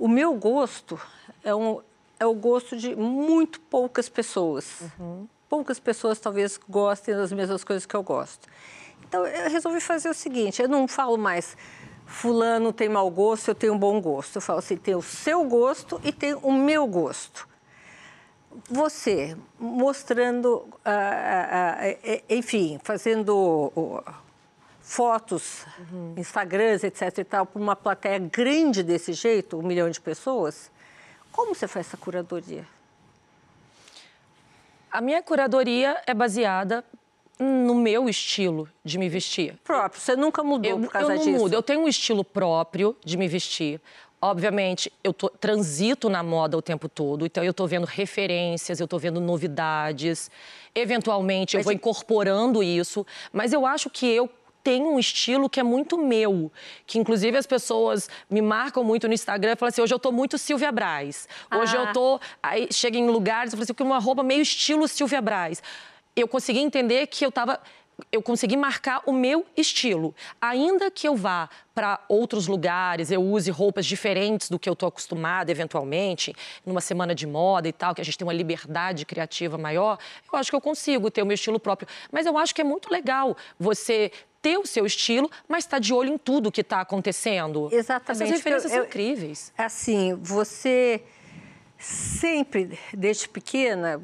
o 0.00 0.08
meu 0.08 0.34
gosto 0.34 0.98
é, 1.44 1.54
um, 1.54 1.80
é 2.18 2.26
o 2.26 2.34
gosto 2.34 2.76
de 2.76 2.96
muito 2.96 3.60
poucas 3.60 4.08
pessoas. 4.08 4.80
Uhum. 4.98 5.28
Poucas 5.48 5.78
pessoas 5.78 6.18
talvez 6.18 6.58
gostem 6.68 7.14
das 7.14 7.30
mesmas 7.32 7.62
coisas 7.62 7.86
que 7.86 7.94
eu 7.94 8.02
gosto. 8.02 8.48
Então 9.06 9.26
eu 9.26 9.50
resolvi 9.50 9.80
fazer 9.80 10.08
o 10.08 10.14
seguinte: 10.14 10.62
eu 10.62 10.68
não 10.68 10.88
falo 10.88 11.18
mais 11.18 11.56
fulano 12.10 12.72
tem 12.72 12.88
mau 12.88 13.08
gosto, 13.08 13.48
eu 13.48 13.54
tenho 13.54 13.74
um 13.74 13.78
bom 13.78 14.00
gosto. 14.00 14.36
Eu 14.36 14.42
falo 14.42 14.58
assim, 14.58 14.76
tem 14.76 14.94
o 14.94 15.02
seu 15.02 15.44
gosto 15.44 16.00
e 16.02 16.12
tem 16.12 16.34
o 16.34 16.52
meu 16.52 16.86
gosto. 16.86 17.48
Você 18.68 19.36
mostrando, 19.58 20.56
uh, 20.56 20.64
uh, 20.66 22.14
uh, 22.14 22.22
enfim, 22.28 22.80
fazendo 22.82 24.02
fotos, 24.90 25.64
uhum. 25.78 26.14
Instagrams, 26.16 26.82
etc 26.82 27.18
e 27.18 27.24
tal, 27.24 27.46
para 27.46 27.62
uma 27.62 27.76
plateia 27.76 28.18
grande 28.18 28.82
desse 28.82 29.12
jeito, 29.12 29.56
um 29.56 29.62
milhão 29.62 29.88
de 29.88 30.00
pessoas, 30.00 30.68
como 31.30 31.54
você 31.54 31.68
faz 31.68 31.86
essa 31.86 31.96
curadoria? 31.96 32.66
A 34.90 35.00
minha 35.00 35.22
curadoria 35.22 35.96
é 36.04 36.12
baseada 36.12 36.84
no 37.38 37.76
meu 37.76 38.08
estilo 38.08 38.68
de 38.84 38.98
me 38.98 39.08
vestir. 39.08 39.56
Próprio, 39.62 40.00
você 40.00 40.16
nunca 40.16 40.42
mudou 40.42 40.72
eu, 40.72 40.80
por 40.80 40.90
causa 40.90 41.12
eu 41.12 41.16
não 41.18 41.24
disso? 41.24 41.38
Mudo. 41.38 41.54
Eu 41.54 41.62
tenho 41.62 41.82
um 41.82 41.88
estilo 41.88 42.24
próprio 42.24 42.96
de 43.04 43.16
me 43.16 43.28
vestir. 43.28 43.80
Obviamente, 44.20 44.92
eu 45.04 45.14
tô, 45.14 45.28
transito 45.28 46.10
na 46.10 46.22
moda 46.22 46.58
o 46.58 46.60
tempo 46.60 46.88
todo, 46.88 47.24
então 47.24 47.44
eu 47.44 47.52
estou 47.52 47.66
vendo 47.68 47.86
referências, 47.86 48.80
eu 48.80 48.84
estou 48.84 48.98
vendo 48.98 49.20
novidades. 49.20 50.30
Eventualmente, 50.74 51.56
mas 51.56 51.60
eu 51.60 51.64
vou 51.64 51.72
incorporando 51.72 52.60
isso, 52.60 53.06
mas 53.32 53.52
eu 53.52 53.64
acho 53.64 53.88
que 53.88 54.06
eu 54.06 54.28
tem 54.62 54.82
um 54.82 54.98
estilo 54.98 55.48
que 55.48 55.60
é 55.60 55.62
muito 55.62 55.98
meu, 55.98 56.50
que 56.86 56.98
inclusive 56.98 57.36
as 57.36 57.46
pessoas 57.46 58.08
me 58.28 58.42
marcam 58.42 58.84
muito 58.84 59.08
no 59.08 59.14
Instagram 59.14 59.52
e 59.52 59.56
falam 59.56 59.70
assim, 59.70 59.80
hoje 59.80 59.94
eu 59.94 59.98
tô 59.98 60.12
muito 60.12 60.36
Silvia 60.38 60.70
Braz. 60.70 61.28
Hoje 61.54 61.76
ah. 61.76 61.80
eu 61.80 61.92
tô, 61.92 62.20
aí 62.42 62.68
chega 62.72 62.98
em 62.98 63.08
lugares 63.08 63.52
e 63.52 63.56
falo 63.56 63.64
assim, 63.64 63.74
uma 63.80 63.98
roupa 63.98 64.22
meio 64.22 64.42
estilo 64.42 64.86
Silvia 64.86 65.20
Braz. 65.20 65.62
Eu 66.14 66.28
consegui 66.28 66.58
entender 66.58 67.06
que 67.06 67.24
eu 67.24 67.32
tava 67.32 67.60
eu 68.10 68.22
consegui 68.22 68.56
marcar 68.56 69.02
o 69.06 69.12
meu 69.12 69.46
estilo. 69.56 70.14
Ainda 70.40 70.90
que 70.90 71.06
eu 71.06 71.16
vá 71.16 71.48
para 71.74 72.00
outros 72.08 72.46
lugares, 72.46 73.10
eu 73.10 73.22
use 73.22 73.50
roupas 73.50 73.86
diferentes 73.86 74.50
do 74.50 74.58
que 74.58 74.68
eu 74.68 74.74
estou 74.74 74.88
acostumada, 74.88 75.50
eventualmente, 75.50 76.34
numa 76.64 76.80
semana 76.80 77.14
de 77.14 77.26
moda 77.26 77.68
e 77.68 77.72
tal, 77.72 77.94
que 77.94 78.00
a 78.00 78.04
gente 78.04 78.18
tem 78.18 78.26
uma 78.26 78.32
liberdade 78.32 79.06
criativa 79.06 79.56
maior, 79.56 79.98
eu 80.32 80.38
acho 80.38 80.50
que 80.50 80.56
eu 80.56 80.60
consigo 80.60 81.10
ter 81.10 81.22
o 81.22 81.26
meu 81.26 81.34
estilo 81.34 81.58
próprio. 81.58 81.88
Mas 82.12 82.26
eu 82.26 82.36
acho 82.36 82.54
que 82.54 82.60
é 82.60 82.64
muito 82.64 82.90
legal 82.90 83.36
você 83.58 84.10
ter 84.42 84.58
o 84.58 84.66
seu 84.66 84.86
estilo, 84.86 85.30
mas 85.48 85.64
estar 85.64 85.76
tá 85.76 85.80
de 85.80 85.92
olho 85.92 86.12
em 86.14 86.18
tudo 86.18 86.50
que 86.50 86.60
está 86.62 86.80
acontecendo. 86.80 87.68
Exatamente. 87.72 88.22
Essas 88.22 88.36
referências 88.36 88.72
eu, 88.72 88.78
são 88.78 88.86
incríveis. 88.86 89.52
Assim, 89.56 90.14
você 90.14 91.02
sempre, 91.78 92.78
desde 92.92 93.28
pequena, 93.28 94.00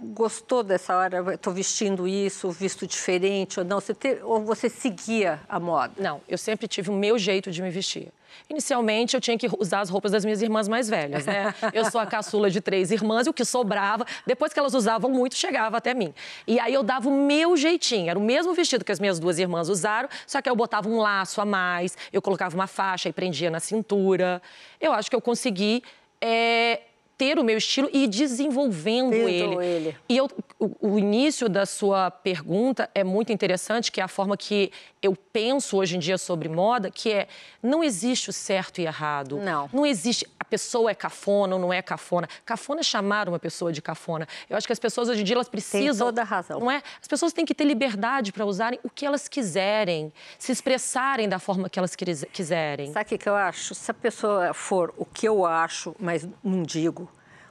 gostou 0.00 0.62
dessa 0.62 0.96
hora, 0.96 1.34
estou 1.34 1.52
vestindo 1.52 2.06
isso, 2.06 2.50
visto 2.50 2.86
diferente 2.86 3.58
ou 3.58 3.64
não? 3.64 3.80
Você 3.80 3.94
te, 3.94 4.18
ou 4.22 4.42
você 4.42 4.68
seguia 4.68 5.40
a 5.48 5.58
moda? 5.58 5.92
Não, 5.98 6.20
eu 6.28 6.38
sempre 6.38 6.66
tive 6.68 6.90
o 6.90 6.94
meu 6.94 7.18
jeito 7.18 7.50
de 7.50 7.62
me 7.62 7.70
vestir. 7.70 8.12
Inicialmente, 8.48 9.14
eu 9.14 9.20
tinha 9.20 9.36
que 9.36 9.48
usar 9.58 9.80
as 9.80 9.90
roupas 9.90 10.12
das 10.12 10.24
minhas 10.24 10.40
irmãs 10.40 10.68
mais 10.68 10.88
velhas, 10.88 11.26
né? 11.26 11.54
Eu 11.72 11.90
sou 11.90 12.00
a 12.00 12.06
caçula 12.06 12.50
de 12.50 12.60
três 12.60 12.90
irmãs 12.90 13.26
e 13.26 13.30
o 13.30 13.32
que 13.32 13.44
sobrava, 13.44 14.06
depois 14.26 14.52
que 14.52 14.58
elas 14.58 14.74
usavam 14.74 15.10
muito, 15.10 15.34
chegava 15.34 15.76
até 15.76 15.92
mim. 15.92 16.14
E 16.46 16.58
aí 16.60 16.72
eu 16.72 16.82
dava 16.82 17.08
o 17.08 17.12
meu 17.12 17.56
jeitinho, 17.56 18.08
era 18.08 18.18
o 18.18 18.22
mesmo 18.22 18.54
vestido 18.54 18.84
que 18.84 18.92
as 18.92 19.00
minhas 19.00 19.18
duas 19.18 19.38
irmãs 19.38 19.68
usaram, 19.68 20.08
só 20.26 20.40
que 20.40 20.48
eu 20.48 20.56
botava 20.56 20.88
um 20.88 20.98
laço 20.98 21.40
a 21.40 21.44
mais, 21.44 21.96
eu 22.12 22.22
colocava 22.22 22.54
uma 22.54 22.66
faixa 22.66 23.08
e 23.08 23.12
prendia 23.12 23.50
na 23.50 23.60
cintura. 23.60 24.40
Eu 24.80 24.92
acho 24.92 25.10
que 25.10 25.16
eu 25.16 25.20
consegui 25.20 25.82
é, 26.20 26.80
ter 27.18 27.36
o 27.36 27.44
meu 27.44 27.58
estilo 27.58 27.90
e 27.92 28.04
ir 28.04 28.06
desenvolvendo 28.06 29.12
ele. 29.12 29.64
ele. 29.64 29.96
E 30.08 30.16
eu, 30.16 30.30
o, 30.58 30.92
o, 30.92 30.98
início 30.98 31.48
da 31.48 31.66
sua 31.66 32.12
pergunta 32.12 32.88
é 32.94 33.02
muito 33.02 33.32
interessante, 33.32 33.90
que 33.90 34.00
é 34.00 34.04
a 34.04 34.08
forma 34.08 34.36
que 34.36 34.70
eu 35.02 35.16
penso 35.32 35.76
hoje 35.76 35.96
em 35.96 35.98
dia 35.98 36.16
sobre 36.16 36.48
moda, 36.48 36.92
que 36.92 37.12
é 37.12 37.26
não 37.60 37.82
existe 37.82 38.30
o 38.30 38.32
certo 38.32 38.80
e 38.80 38.86
errado. 38.86 39.36
Não. 39.38 39.68
Não 39.72 39.84
existe 39.84 40.24
pessoa 40.48 40.90
é 40.90 40.94
cafona 40.94 41.54
ou 41.54 41.60
não 41.60 41.72
é 41.72 41.80
cafona. 41.82 42.28
Cafona 42.44 42.80
é 42.80 42.82
chamar 42.82 43.28
uma 43.28 43.38
pessoa 43.38 43.72
de 43.72 43.80
cafona. 43.82 44.26
Eu 44.48 44.56
acho 44.56 44.66
que 44.66 44.72
as 44.72 44.78
pessoas 44.78 45.08
hoje 45.08 45.20
em 45.20 45.24
dia 45.24 45.34
elas 45.34 45.48
precisam. 45.48 46.06
Tem 46.06 46.06
toda 46.06 46.22
a 46.22 46.24
razão. 46.24 46.60
Não 46.60 46.70
é? 46.70 46.82
As 47.00 47.06
pessoas 47.06 47.32
têm 47.32 47.44
que 47.44 47.54
ter 47.54 47.64
liberdade 47.64 48.32
para 48.32 48.44
usarem 48.44 48.78
o 48.82 48.90
que 48.90 49.06
elas 49.06 49.28
quiserem, 49.28 50.12
se 50.38 50.52
expressarem 50.52 51.28
da 51.28 51.38
forma 51.38 51.68
que 51.68 51.78
elas 51.78 51.94
quiserem. 51.96 52.92
Sabe 52.92 53.14
o 53.14 53.18
que 53.18 53.28
eu 53.28 53.36
acho? 53.36 53.74
Se 53.74 53.90
a 53.90 53.94
pessoa 53.94 54.54
for 54.54 54.94
o 54.96 55.04
que 55.04 55.26
eu 55.26 55.44
acho, 55.44 55.94
mas 55.98 56.26
não 56.42 56.62
digo, 56.62 57.10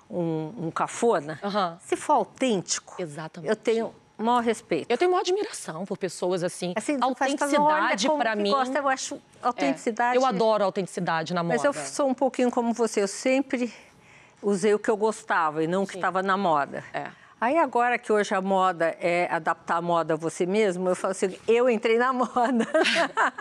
um, 0.10 0.68
um 0.68 0.72
cafona, 0.72 1.40
uhum. 1.44 1.78
se 1.80 1.96
for 1.96 2.14
autêntico, 2.14 2.96
Exatamente. 3.00 3.50
eu 3.50 3.56
tenho 3.56 3.94
maior 4.24 4.42
respeito. 4.42 4.90
Eu 4.90 4.98
tenho 4.98 5.12
maior 5.12 5.22
admiração 5.22 5.86
por 5.86 5.98
pessoas 5.98 6.44
assim. 6.44 6.74
assim 6.76 6.98
autenticidade 7.00 8.10
para 8.10 8.36
mim. 8.36 8.52
Gosta, 8.52 8.78
eu 8.78 8.90
acho 8.90 9.22
autenticidade. 9.42 10.18
É, 10.18 10.20
eu 10.20 10.26
adoro 10.26 10.64
autenticidade 10.64 11.34
na 11.34 11.44
moda. 11.44 11.56
Mas 11.56 11.64
eu 11.64 11.74
sou 11.74 12.10
um 12.10 12.14
pouquinho 12.14 12.50
como 12.50 12.74
você. 12.74 13.02
Eu 13.02 13.08
sempre 13.08 13.74
usei 14.42 14.74
o 14.74 14.80
que 14.80 14.90
eu 14.90 14.98
gostava 14.98 15.64
e 15.64 15.68
não 15.68 15.84
o 15.84 15.88
que 15.88 15.96
estava 15.96 16.24
na 16.24 16.38
moda. 16.38 16.84
É. 16.94 17.08
Aí 17.40 17.56
agora 17.60 18.00
que 18.00 18.12
hoje 18.12 18.34
a 18.34 18.42
moda 18.42 18.98
é 19.00 19.28
adaptar 19.32 19.78
a 19.78 19.82
moda 19.82 20.16
a 20.16 20.18
você 20.18 20.44
mesmo, 20.44 20.90
eu 20.90 20.96
falo 20.96 21.12
assim, 21.12 21.38
eu 21.48 21.70
entrei 21.70 21.96
na 22.00 22.12
moda. 22.12 22.68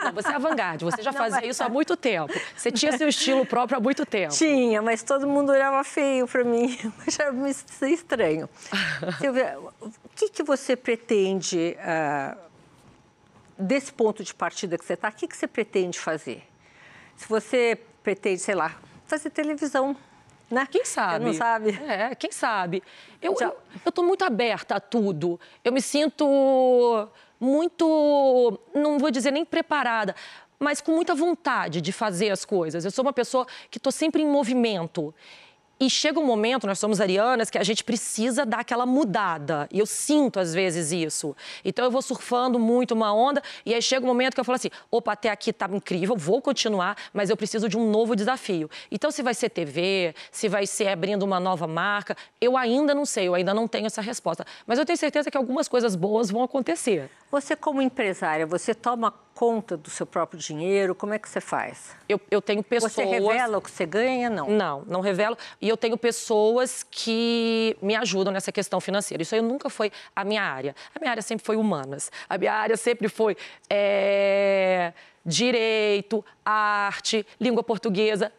Não, 0.04 0.12
você 0.12 0.28
é 0.28 0.34
avant-garde, 0.34 0.84
você 0.84 1.02
já 1.02 1.14
fazia 1.14 1.46
isso 1.46 1.64
há 1.64 1.68
muito 1.68 1.96
tempo. 1.96 2.30
Você 2.54 2.70
tinha 2.70 2.96
seu 2.98 3.08
estilo 3.08 3.46
próprio 3.46 3.78
há 3.78 3.80
muito 3.80 4.04
tempo. 4.04 4.34
Tinha, 4.34 4.82
mas 4.82 5.02
todo 5.02 5.26
mundo 5.26 5.50
olhava 5.50 5.82
feio 5.82 6.28
para 6.28 6.44
mim, 6.44 6.78
achava 7.08 7.48
estranho. 7.48 8.50
Silvia, 9.18 9.58
o 9.80 9.90
que, 10.14 10.28
que 10.28 10.42
você 10.42 10.76
pretende, 10.76 11.74
uh, 11.80 12.38
desse 13.58 13.90
ponto 13.90 14.22
de 14.22 14.34
partida 14.34 14.76
que 14.76 14.84
você 14.84 14.92
está, 14.92 15.08
o 15.08 15.12
que, 15.12 15.26
que 15.26 15.36
você 15.36 15.46
pretende 15.46 15.98
fazer? 15.98 16.42
Se 17.16 17.26
você 17.26 17.80
pretende, 18.02 18.40
sei 18.40 18.54
lá, 18.54 18.76
fazer 19.06 19.30
televisão, 19.30 19.96
né? 20.50 20.66
Quem 20.70 20.84
sabe? 20.84 21.24
Você 21.24 21.30
não 21.30 21.34
sabe? 21.34 21.80
É, 21.86 22.14
quem 22.14 22.32
sabe? 22.32 22.82
Eu 23.20 23.34
estou 23.84 24.04
muito 24.04 24.24
aberta 24.24 24.76
a 24.76 24.80
tudo. 24.80 25.38
Eu 25.64 25.72
me 25.72 25.82
sinto 25.82 27.08
muito, 27.38 28.58
não 28.74 28.98
vou 28.98 29.10
dizer 29.10 29.30
nem 29.30 29.44
preparada, 29.44 30.14
mas 30.58 30.80
com 30.80 30.92
muita 30.92 31.14
vontade 31.14 31.80
de 31.80 31.92
fazer 31.92 32.30
as 32.30 32.44
coisas. 32.44 32.84
Eu 32.84 32.90
sou 32.90 33.04
uma 33.04 33.12
pessoa 33.12 33.46
que 33.70 33.78
estou 33.78 33.92
sempre 33.92 34.22
em 34.22 34.26
movimento. 34.26 35.14
E 35.78 35.90
chega 35.90 36.18
um 36.18 36.24
momento, 36.24 36.66
nós 36.66 36.78
somos 36.78 37.02
arianas, 37.02 37.50
que 37.50 37.58
a 37.58 37.62
gente 37.62 37.84
precisa 37.84 38.46
dar 38.46 38.60
aquela 38.60 38.86
mudada. 38.86 39.68
E 39.70 39.78
eu 39.78 39.84
sinto, 39.84 40.40
às 40.40 40.54
vezes, 40.54 40.90
isso. 40.90 41.36
Então, 41.62 41.84
eu 41.84 41.90
vou 41.90 42.00
surfando 42.00 42.58
muito 42.58 42.92
uma 42.92 43.12
onda, 43.12 43.42
e 43.64 43.74
aí 43.74 43.82
chega 43.82 44.02
um 44.02 44.08
momento 44.08 44.34
que 44.34 44.40
eu 44.40 44.44
falo 44.44 44.56
assim: 44.56 44.70
opa, 44.90 45.12
até 45.12 45.28
aqui 45.28 45.52
tá 45.52 45.68
incrível, 45.70 46.16
vou 46.16 46.40
continuar, 46.40 46.96
mas 47.12 47.28
eu 47.28 47.36
preciso 47.36 47.68
de 47.68 47.76
um 47.76 47.90
novo 47.90 48.16
desafio. 48.16 48.70
Então, 48.90 49.10
se 49.10 49.22
vai 49.22 49.34
ser 49.34 49.50
TV, 49.50 50.14
se 50.30 50.48
vai 50.48 50.66
ser 50.66 50.88
abrindo 50.88 51.22
uma 51.24 51.38
nova 51.38 51.66
marca, 51.66 52.16
eu 52.40 52.56
ainda 52.56 52.94
não 52.94 53.04
sei, 53.04 53.28
eu 53.28 53.34
ainda 53.34 53.52
não 53.52 53.68
tenho 53.68 53.86
essa 53.86 54.00
resposta. 54.00 54.46
Mas 54.66 54.78
eu 54.78 54.86
tenho 54.86 54.96
certeza 54.96 55.30
que 55.30 55.36
algumas 55.36 55.68
coisas 55.68 55.94
boas 55.94 56.30
vão 56.30 56.42
acontecer. 56.42 57.10
Você, 57.36 57.54
como 57.54 57.82
empresária, 57.82 58.46
você 58.46 58.74
toma 58.74 59.12
conta 59.34 59.76
do 59.76 59.90
seu 59.90 60.06
próprio 60.06 60.40
dinheiro? 60.40 60.94
Como 60.94 61.12
é 61.12 61.18
que 61.18 61.28
você 61.28 61.38
faz? 61.38 61.94
Eu, 62.08 62.18
eu 62.30 62.40
tenho 62.40 62.62
pessoas. 62.62 62.92
Você 62.94 63.04
revela 63.04 63.58
o 63.58 63.60
que 63.60 63.70
você 63.70 63.84
ganha? 63.84 64.30
Não. 64.30 64.48
Não, 64.48 64.82
não 64.86 65.00
revelo. 65.02 65.36
E 65.60 65.68
eu 65.68 65.76
tenho 65.76 65.98
pessoas 65.98 66.82
que 66.82 67.76
me 67.82 67.94
ajudam 67.94 68.32
nessa 68.32 68.50
questão 68.50 68.80
financeira. 68.80 69.22
Isso 69.22 69.34
aí 69.34 69.42
nunca 69.42 69.68
foi 69.68 69.92
a 70.14 70.24
minha 70.24 70.42
área. 70.42 70.74
A 70.94 70.98
minha 70.98 71.10
área 71.10 71.22
sempre 71.22 71.44
foi 71.44 71.56
humanas. 71.56 72.10
A 72.26 72.38
minha 72.38 72.54
área 72.54 72.74
sempre 72.74 73.06
foi 73.06 73.36
é, 73.68 74.94
direito, 75.22 76.24
arte, 76.42 77.26
língua 77.38 77.62
portuguesa. 77.62 78.32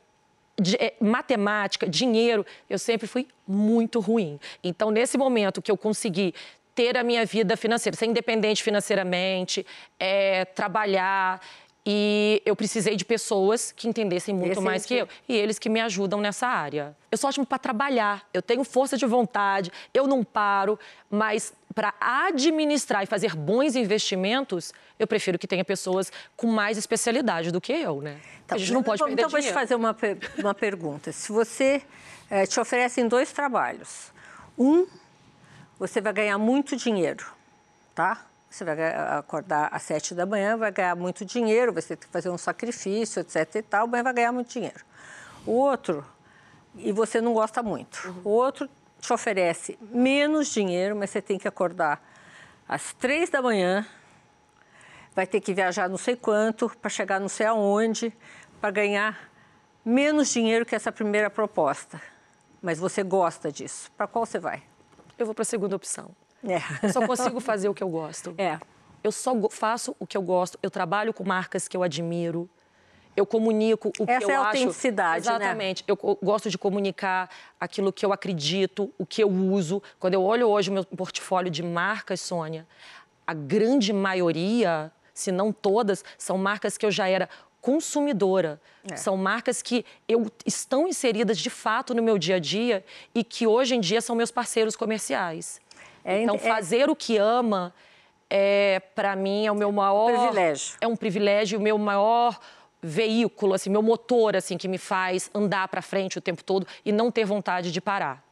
De, 0.60 0.76
é, 0.78 0.96
matemática, 1.00 1.88
dinheiro, 1.88 2.44
eu 2.68 2.80
sempre 2.80 3.06
fui 3.06 3.28
muito 3.48 4.00
ruim. 4.00 4.40
Então, 4.64 4.90
nesse 4.90 5.16
momento 5.16 5.62
que 5.62 5.70
eu 5.70 5.78
consegui 5.78 6.34
ter 6.78 6.96
a 6.96 7.04
minha 7.04 7.26
vida 7.26 7.58
financeira, 7.58 7.98
ser 7.98 8.06
independente 8.06 8.62
financeiramente, 8.62 9.66
é, 10.00 10.46
trabalhar. 10.46 11.42
E 11.84 12.40
eu 12.46 12.56
precisei 12.56 12.96
de 12.96 13.04
pessoas 13.04 13.72
que 13.72 13.88
entendessem 13.88 14.36
muito 14.36 14.52
Esse 14.52 14.62
mais 14.62 14.86
que 14.86 14.94
eu. 14.94 15.08
E 15.28 15.36
eles 15.36 15.58
que 15.58 15.70
me 15.70 15.82
ajudam 15.82 16.22
nessa 16.22 16.46
área. 16.46 16.96
Eu 17.12 17.18
sou 17.18 17.30
ótimo 17.30 17.48
para 17.48 17.58
trabalhar, 17.58 18.28
eu 18.32 18.44
tenho 18.44 18.64
força 18.64 18.96
de 18.96 19.08
vontade, 19.08 19.72
eu 19.92 20.06
não 20.06 20.24
paro, 20.24 20.78
mas 21.10 21.52
para 21.74 21.96
administrar 22.00 23.02
e 23.04 23.08
fazer 23.08 23.36
bons 23.36 23.76
investimentos, 23.76 24.72
eu 25.00 25.08
prefiro 25.08 25.40
que 25.40 25.48
tenha 25.48 25.66
pessoas 25.66 26.12
com 26.36 26.46
mais 26.46 26.78
especialidade 26.78 27.52
do 27.52 27.60
que 27.60 27.74
eu, 27.74 28.02
né? 28.02 28.20
Tá, 28.46 28.56
a 28.56 28.58
gente 28.60 28.74
não 28.74 28.84
pode 28.84 29.02
então, 29.02 29.08
perder 29.08 29.22
Então, 29.22 29.32
vou 29.32 29.42
te 29.42 29.52
fazer 29.52 29.74
uma, 29.74 29.96
uma 30.38 30.54
pergunta. 30.54 31.12
Se 31.12 31.32
você 31.32 31.82
é, 32.30 32.46
te 32.46 32.60
oferecem 32.60 33.08
dois 33.08 33.32
trabalhos, 33.32 34.12
um 34.58 34.86
você 35.80 36.02
vai 36.02 36.14
ganhar 36.14 36.38
muito 36.38 36.76
dinheiro, 36.76 37.26
tá? 37.94 38.26
Você 38.50 38.64
vai 38.64 38.78
acordar 39.18 39.70
às 39.72 39.84
sete 39.84 40.16
da 40.16 40.26
manhã, 40.26 40.58
vai 40.58 40.72
ganhar 40.72 40.96
muito 40.96 41.26
dinheiro, 41.26 41.74
vai 41.74 41.84
ter 41.84 41.98
que 41.98 42.08
fazer 42.08 42.30
um 42.30 42.38
sacrifício, 42.38 43.20
etc 43.20 43.56
e 43.56 43.62
tal, 43.62 43.88
mas 43.88 44.04
vai 44.04 44.14
ganhar 44.14 44.32
muito 44.32 44.50
dinheiro. 44.50 44.84
O 45.46 45.52
outro, 45.52 46.06
e 46.76 46.92
você 46.92 47.20
não 47.20 47.34
gosta 47.34 47.62
muito, 47.62 48.08
uhum. 48.08 48.22
o 48.24 48.30
outro 48.30 48.70
te 49.00 49.14
oferece 49.14 49.78
menos 49.82 50.48
dinheiro, 50.48 50.96
mas 50.96 51.10
você 51.10 51.22
tem 51.22 51.38
que 51.38 51.48
acordar 51.48 52.02
às 52.68 52.94
três 52.94 53.30
da 53.30 53.42
manhã, 53.42 53.86
vai 55.14 55.28
ter 55.28 55.40
que 55.42 55.54
viajar 55.54 55.90
não 55.90 55.98
sei 55.98 56.16
quanto 56.16 56.70
para 56.82 56.90
chegar 56.90 57.20
não 57.20 57.30
sei 57.30 57.48
aonde, 57.48 58.14
para 58.60 58.72
ganhar 58.72 59.30
menos 59.84 60.30
dinheiro 60.30 60.66
que 60.66 60.76
essa 60.76 60.92
primeira 60.92 61.30
proposta. 61.30 62.02
Mas 62.62 62.80
você 62.80 63.04
gosta 63.04 63.52
disso. 63.52 63.92
Para 63.96 64.08
qual 64.08 64.26
você 64.26 64.40
vai? 64.40 64.64
Eu 65.18 65.26
vou 65.26 65.36
para 65.36 65.42
a 65.42 65.46
segunda 65.46 65.76
opção. 65.76 66.12
É. 66.48 66.62
Eu 66.84 66.94
só 66.94 67.06
consigo 67.06 67.40
fazer 67.40 67.70
o 67.70 67.74
que 67.74 67.84
eu 67.84 67.90
gosto. 67.90 68.34
É. 68.38 68.60
Eu 69.04 69.12
só 69.12 69.34
faço 69.50 69.96
o 70.00 70.06
que 70.06 70.18
eu 70.18 70.22
gosto. 70.22 70.58
Eu 70.62 70.70
trabalho 70.70 71.14
com 71.14 71.24
marcas 71.24 71.68
que 71.68 71.76
eu 71.76 71.84
admiro. 71.84 72.50
Eu 73.16 73.26
comunico 73.26 73.92
o 74.00 74.04
Essa 74.08 74.20
que 74.20 74.26
eu 74.26 74.30
é 74.30 74.36
a 74.36 74.40
acho. 74.42 74.48
autenticidade, 74.50 75.26
né? 75.28 75.36
Exatamente. 75.36 75.84
Né? 75.84 75.86
Eu 75.88 76.20
gosto 76.22 76.50
de 76.50 76.58
comunicar 76.58 77.30
aquilo 77.60 77.92
que 77.92 78.06
eu 78.06 78.14
acredito, 78.14 78.94
o 78.98 79.06
que 79.06 79.24
eu 79.24 79.30
uso. 79.30 79.82
Quando 80.00 80.14
eu 80.14 80.24
olho 80.24 80.48
hoje 80.48 80.70
o 80.70 80.74
meu 80.74 80.86
portfólio 80.86 81.50
de 81.50 81.64
marcas, 81.64 82.22
Sônia, 82.22 82.68
a 83.26 83.34
grande 83.34 83.92
maioria, 83.92 84.92
se 85.14 85.32
não 85.32 85.52
todas, 85.52 86.06
são 86.16 86.38
marcas 86.38 86.78
que 86.78 86.86
eu 86.86 86.92
já 86.92 87.08
era 87.10 87.28
consumidora. 87.68 88.62
É. 88.90 88.96
São 88.96 89.18
marcas 89.18 89.62
que 89.62 89.86
eu, 90.08 90.32
estão 90.46 90.88
inseridas 90.88 91.38
de 91.38 91.50
fato 91.50 91.94
no 91.94 92.02
meu 92.02 92.18
dia 92.18 92.38
a 92.38 92.40
dia 92.40 92.82
e 93.14 93.26
que 93.26 93.46
hoje 93.46 93.76
em 93.76 93.82
dia 93.82 94.00
são 94.00 94.16
meus 94.16 94.32
parceiros 94.32 94.74
comerciais. 94.74 95.60
É, 96.06 96.22
então, 96.22 96.36
é 96.36 96.38
fazer 96.38 96.90
o 96.90 96.96
que 96.96 97.18
ama, 97.18 97.74
é, 98.30 98.80
para 98.96 99.18
mim, 99.18 99.46
é 99.46 99.52
o 99.52 99.56
meu 99.56 99.70
maior... 99.70 100.18
Privilégio. 100.18 100.78
É 100.80 100.88
um 100.88 100.96
privilégio, 100.96 101.60
o 101.60 101.62
meu 101.62 101.78
maior 101.78 102.40
veículo, 102.82 103.54
assim, 103.54 103.70
meu 103.70 103.82
motor, 103.82 104.38
assim, 104.38 104.58
que 104.58 104.70
me 104.70 104.78
faz 104.78 105.30
andar 105.34 105.68
para 105.68 105.82
frente 105.82 106.18
o 106.18 106.22
tempo 106.22 106.42
todo 106.46 106.66
e 106.86 106.94
não 106.94 107.12
ter 107.12 107.26
vontade 107.26 107.70
de 107.70 107.82
parar. 107.82 108.24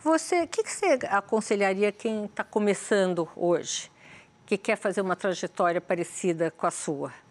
Você, 0.00 0.42
o 0.42 0.48
que, 0.48 0.62
que 0.62 0.70
você 0.70 0.98
aconselharia 1.08 1.90
quem 1.90 2.26
está 2.26 2.44
começando 2.44 3.26
hoje, 3.34 3.90
que 4.44 4.58
quer 4.58 4.76
fazer 4.76 5.00
uma 5.00 5.16
trajetória 5.16 5.80
parecida 5.80 6.50
com 6.50 6.66
a 6.66 6.70
sua? 6.70 7.25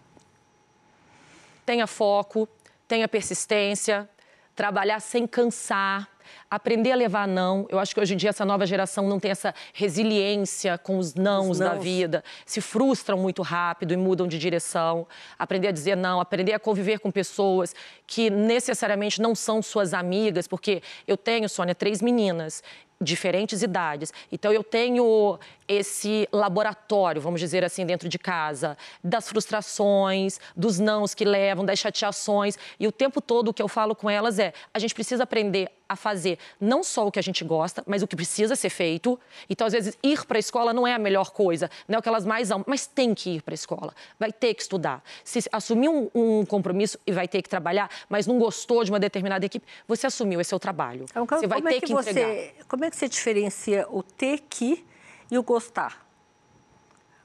Tenha 1.65 1.87
foco, 1.87 2.47
tenha 2.87 3.07
persistência, 3.07 4.07
trabalhar 4.55 4.99
sem 4.99 5.27
cansar, 5.27 6.09
aprender 6.49 6.91
a 6.91 6.95
levar 6.95 7.27
não. 7.27 7.65
Eu 7.69 7.79
acho 7.79 7.93
que 7.93 7.99
hoje 7.99 8.13
em 8.13 8.17
dia 8.17 8.29
essa 8.29 8.45
nova 8.45 8.65
geração 8.65 9.07
não 9.07 9.19
tem 9.19 9.31
essa 9.31 9.53
resiliência 9.73 10.77
com 10.77 10.97
os 10.97 11.13
nãos, 11.13 11.51
os 11.51 11.59
nãos, 11.59 11.73
da 11.73 11.77
vida, 11.77 12.23
se 12.45 12.61
frustram 12.61 13.17
muito 13.17 13.41
rápido 13.41 13.93
e 13.93 13.97
mudam 13.97 14.27
de 14.27 14.39
direção. 14.39 15.07
Aprender 15.37 15.67
a 15.69 15.71
dizer 15.71 15.95
não, 15.97 16.21
aprender 16.21 16.53
a 16.53 16.59
conviver 16.59 16.99
com 16.99 17.11
pessoas 17.11 17.75
que 18.07 18.29
necessariamente 18.29 19.21
não 19.21 19.35
são 19.35 19.61
suas 19.61 19.93
amigas, 19.93 20.47
porque 20.47 20.81
eu 21.07 21.17
tenho, 21.17 21.49
Sônia, 21.49 21.75
três 21.75 22.01
meninas 22.01 22.63
diferentes 23.01 23.61
idades. 23.61 24.13
Então 24.31 24.53
eu 24.53 24.63
tenho 24.63 25.37
esse 25.67 26.27
laboratório, 26.31 27.21
vamos 27.21 27.39
dizer 27.39 27.63
assim, 27.63 27.85
dentro 27.85 28.07
de 28.07 28.19
casa, 28.19 28.77
das 29.03 29.27
frustrações, 29.27 30.39
dos 30.55 30.79
nãos 30.79 31.13
que 31.13 31.25
levam, 31.25 31.65
das 31.65 31.79
chateações. 31.79 32.57
E 32.79 32.87
o 32.87 32.91
tempo 32.91 33.21
todo 33.21 33.49
o 33.49 33.53
que 33.53 33.61
eu 33.61 33.67
falo 33.67 33.95
com 33.95 34.09
elas 34.09 34.39
é: 34.39 34.53
a 34.73 34.79
gente 34.79 34.93
precisa 34.93 35.23
aprender 35.23 35.71
a 35.87 35.95
fazer 35.95 36.39
não 36.59 36.83
só 36.83 37.07
o 37.07 37.11
que 37.11 37.19
a 37.19 37.21
gente 37.21 37.43
gosta, 37.43 37.83
mas 37.85 38.01
o 38.01 38.07
que 38.07 38.15
precisa 38.15 38.55
ser 38.55 38.69
feito. 38.69 39.19
Então, 39.49 39.67
às 39.67 39.73
vezes, 39.73 39.97
ir 40.01 40.25
para 40.25 40.37
a 40.37 40.39
escola 40.39 40.73
não 40.73 40.85
é 40.85 40.93
a 40.93 40.99
melhor 40.99 41.31
coisa, 41.31 41.69
não 41.87 41.95
é 41.95 41.99
o 41.99 42.01
que 42.01 42.09
elas 42.09 42.25
mais 42.25 42.51
amam, 42.51 42.65
mas 42.67 42.87
tem 42.87 43.13
que 43.13 43.35
ir 43.35 43.41
para 43.41 43.53
a 43.53 43.55
escola, 43.55 43.93
vai 44.19 44.31
ter 44.31 44.53
que 44.53 44.61
estudar. 44.61 45.03
Se 45.23 45.39
assumir 45.51 45.89
um, 45.89 46.09
um, 46.13 46.45
compromisso 46.45 46.97
e 47.05 47.11
vai 47.11 47.27
ter 47.27 47.41
que 47.41 47.49
trabalhar, 47.49 47.89
mas 48.09 48.25
não 48.25 48.39
gostou 48.39 48.83
de 48.83 48.91
uma 48.91 48.99
determinada 48.99 49.45
equipe, 49.45 49.65
você 49.87 50.07
assumiu, 50.07 50.41
esse 50.41 50.53
é 50.53 50.57
o 50.57 50.59
trabalho. 50.59 51.05
Então, 51.09 51.25
você 51.25 51.47
vai 51.47 51.61
ter 51.61 51.69
é 51.69 51.79
que, 51.79 51.85
que 51.87 51.93
entregar. 51.93 52.27
Você, 52.27 52.53
como 52.67 52.85
é 52.85 52.89
que 52.89 52.95
você 52.95 53.07
diferencia 53.07 53.87
o 53.89 54.01
ter 54.01 54.39
que 54.49 54.83
e 55.29 55.37
o 55.37 55.43
gostar? 55.43 56.05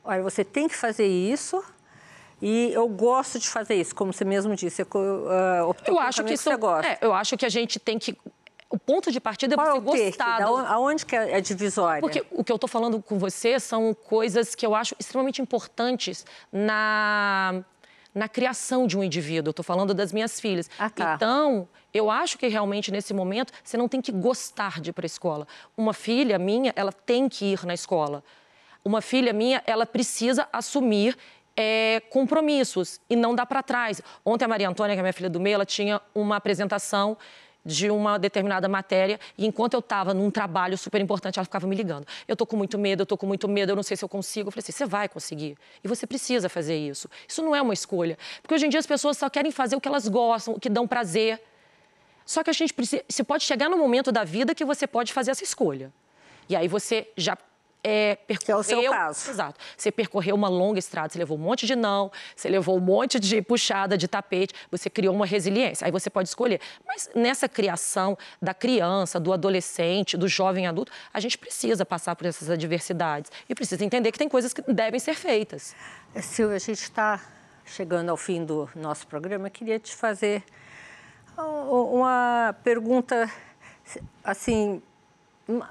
Olha, 0.03 0.23
você 0.23 0.45
tem 0.45 0.69
que 0.69 0.77
fazer 0.77 1.07
isso, 1.07 1.63
e 2.41 2.73
eu 2.73 2.89
gosto 2.89 3.39
de 3.39 3.49
fazer 3.49 3.75
isso, 3.75 3.95
como 3.95 4.13
você 4.13 4.25
mesmo 4.25 4.55
disse. 4.57 4.83
Uh, 4.83 5.69
optou 5.69 5.95
eu 5.95 6.01
acho 6.01 6.25
que, 6.25 6.33
isso, 6.33 6.45
você 6.45 6.57
gosta. 6.57 6.91
É, 6.91 6.99
eu 7.03 7.13
acho 7.13 7.37
que 7.37 7.45
a 7.45 7.51
gente 7.51 7.79
tem 7.79 7.99
que 7.99 8.17
o 8.71 8.79
ponto 8.79 9.11
de 9.11 9.21
partida 9.21 9.55
é 9.55 9.57
Qual 9.57 9.81
você 9.81 10.03
é 10.03 10.07
gostar. 10.07 10.43
Aonde 10.43 11.05
que 11.05 11.17
é 11.17 11.35
a 11.35 11.41
divisória? 11.41 12.01
Porque 12.01 12.25
o 12.31 12.45
que 12.45 12.53
eu 12.53 12.55
estou 12.55 12.69
falando 12.69 13.03
com 13.03 13.19
você 13.19 13.59
são 13.59 13.93
coisas 13.93 14.55
que 14.55 14.65
eu 14.65 14.77
acho 14.77 14.95
extremamente 14.99 15.43
importantes 15.43 16.25
na, 16.53 17.65
na 18.15 18.29
criação 18.29 18.87
de 18.87 18.97
um 18.97 19.03
indivíduo. 19.03 19.49
Eu 19.49 19.51
estou 19.51 19.65
falando 19.65 19.93
das 19.93 20.13
minhas 20.13 20.39
filhas. 20.39 20.71
Ah, 20.79 20.89
tá. 20.89 21.15
Então, 21.17 21.69
eu 21.93 22.11
acho 22.11 22.39
que 22.39 22.47
realmente 22.47 22.91
nesse 22.91 23.13
momento 23.13 23.53
você 23.63 23.77
não 23.77 23.89
tem 23.89 24.01
que 24.01 24.13
gostar 24.13 24.81
de 24.81 24.91
ir 24.91 24.93
para 24.93 25.05
a 25.05 25.07
escola. 25.07 25.47
Uma 25.77 25.93
filha 25.93 26.39
minha, 26.39 26.73
ela 26.77 26.93
tem 26.93 27.29
que 27.29 27.47
ir 27.47 27.65
na 27.65 27.75
escola. 27.75 28.23
Uma 28.85 29.01
filha 29.01 29.33
minha, 29.33 29.63
ela 29.67 29.85
precisa 29.85 30.49
assumir 30.53 31.17
é, 31.57 32.01
compromissos 32.11 33.01
e 33.11 33.17
não 33.17 33.35
dá 33.35 33.45
para 33.45 33.63
trás. 33.63 34.01
Ontem 34.25 34.45
a 34.45 34.49
Maria 34.49 34.69
Antônia, 34.69 34.95
que 34.95 35.01
é 35.01 35.03
minha 35.03 35.13
filha 35.13 35.29
do 35.29 35.41
meio, 35.41 35.55
ela 35.55 35.67
tinha 35.67 36.01
uma 36.15 36.37
apresentação 36.37 37.17
de 37.65 37.91
uma 37.91 38.19
determinada 38.19 38.69
matéria 38.69 39.21
e 39.37 39.47
enquanto 39.47 39.75
eu 39.75 39.81
estava 39.81 40.15
num 40.15 40.31
trabalho 40.31 40.79
super 40.79 41.01
importante, 41.01 41.39
ela 41.39 41.45
ficava 41.45 41.67
me 41.67 41.77
ligando. 41.77 42.07
Eu 42.27 42.35
tô 42.35 42.47
com 42.47 42.57
muito 42.57 42.79
medo, 42.79 43.03
eu 43.03 43.07
tô 43.07 43.17
com 43.17 43.27
muito 43.27 43.47
medo, 43.49 43.73
eu 43.73 43.77
não 43.77 43.83
sei 43.83 43.97
se 43.97 44.05
eu 44.05 44.09
consigo. 44.09 44.49
Eu 44.49 44.53
falei 44.53 44.63
assim, 44.63 44.73
você 44.73 44.87
vai 44.87 45.09
conseguir. 45.09 45.57
E 45.85 45.89
você 45.89 46.07
precisa 46.07 46.49
fazer 46.49 46.77
isso. 46.77 47.09
Isso 47.29 47.43
não 47.43 47.55
é 47.55 47.61
uma 47.61 47.75
escolha. 47.75 48.17
Porque 48.41 48.55
hoje 48.55 48.67
em 48.67 48.69
dia 48.69 48.81
as 48.81 48.87
pessoas 48.87 49.19
só 49.19 49.29
querem 49.29 49.53
fazer 49.53 49.77
o 49.77 49.81
que 49.81 49.89
elas 49.89 50.09
gostam, 50.09 50.55
o 50.55 50.61
que 50.61 50.69
dão 50.69 50.87
prazer. 50.89 51.41
Só 52.31 52.45
que 52.45 52.51
a 52.51 52.53
gente 52.53 52.73
precisa, 52.73 53.03
você 53.09 53.25
pode 53.25 53.43
chegar 53.43 53.69
no 53.69 53.77
momento 53.77 54.13
da 54.13 54.23
vida 54.23 54.55
que 54.55 54.65
você 54.65 54.87
pode 54.87 55.13
fazer 55.13 55.33
essa 55.33 55.43
escolha. 55.43 55.93
E 56.49 56.55
aí 56.55 56.69
você 56.69 57.09
já 57.17 57.37
é, 57.83 58.15
percorreu. 58.25 58.47
Que 58.47 58.53
é 58.53 58.57
o 58.57 58.63
seu 58.63 58.89
caso. 58.89 59.31
Exato. 59.31 59.61
Você 59.77 59.91
percorreu 59.91 60.37
uma 60.37 60.49
longa 60.49 60.79
estrada, 60.79 61.09
você 61.13 61.19
levou 61.19 61.37
um 61.37 61.41
monte 61.41 61.67
de 61.67 61.75
não, 61.75 62.09
você 62.37 62.49
levou 62.49 62.77
um 62.77 62.81
monte 62.81 63.19
de 63.19 63.43
puxada 63.43 63.99
de 63.99 64.07
tapete, 64.07 64.55
você 64.71 64.89
criou 64.89 65.13
uma 65.13 65.27
resiliência. 65.27 65.85
Aí 65.85 65.91
você 65.91 66.09
pode 66.09 66.29
escolher. 66.29 66.61
Mas 66.87 67.11
nessa 67.17 67.49
criação 67.49 68.17
da 68.41 68.55
criança, 68.55 69.19
do 69.19 69.33
adolescente, 69.33 70.17
do 70.17 70.29
jovem 70.29 70.69
adulto, 70.69 70.93
a 71.13 71.19
gente 71.19 71.37
precisa 71.37 71.85
passar 71.85 72.15
por 72.15 72.29
essas 72.29 72.49
adversidades 72.49 73.33
e 73.49 73.57
precisa 73.57 73.85
entender 73.85 74.13
que 74.13 74.19
tem 74.19 74.29
coisas 74.29 74.55
que 74.55 74.63
devem 74.73 75.01
ser 75.01 75.15
feitas. 75.15 75.75
Silvia, 76.23 76.55
a 76.55 76.61
gente 76.61 76.81
está 76.81 77.21
chegando 77.65 78.09
ao 78.09 78.17
fim 78.17 78.45
do 78.45 78.71
nosso 78.77 79.05
programa. 79.09 79.49
Eu 79.49 79.51
queria 79.51 79.81
te 79.81 79.97
fazer 79.97 80.45
uma 81.41 82.55
pergunta 82.63 83.31
assim 84.23 84.83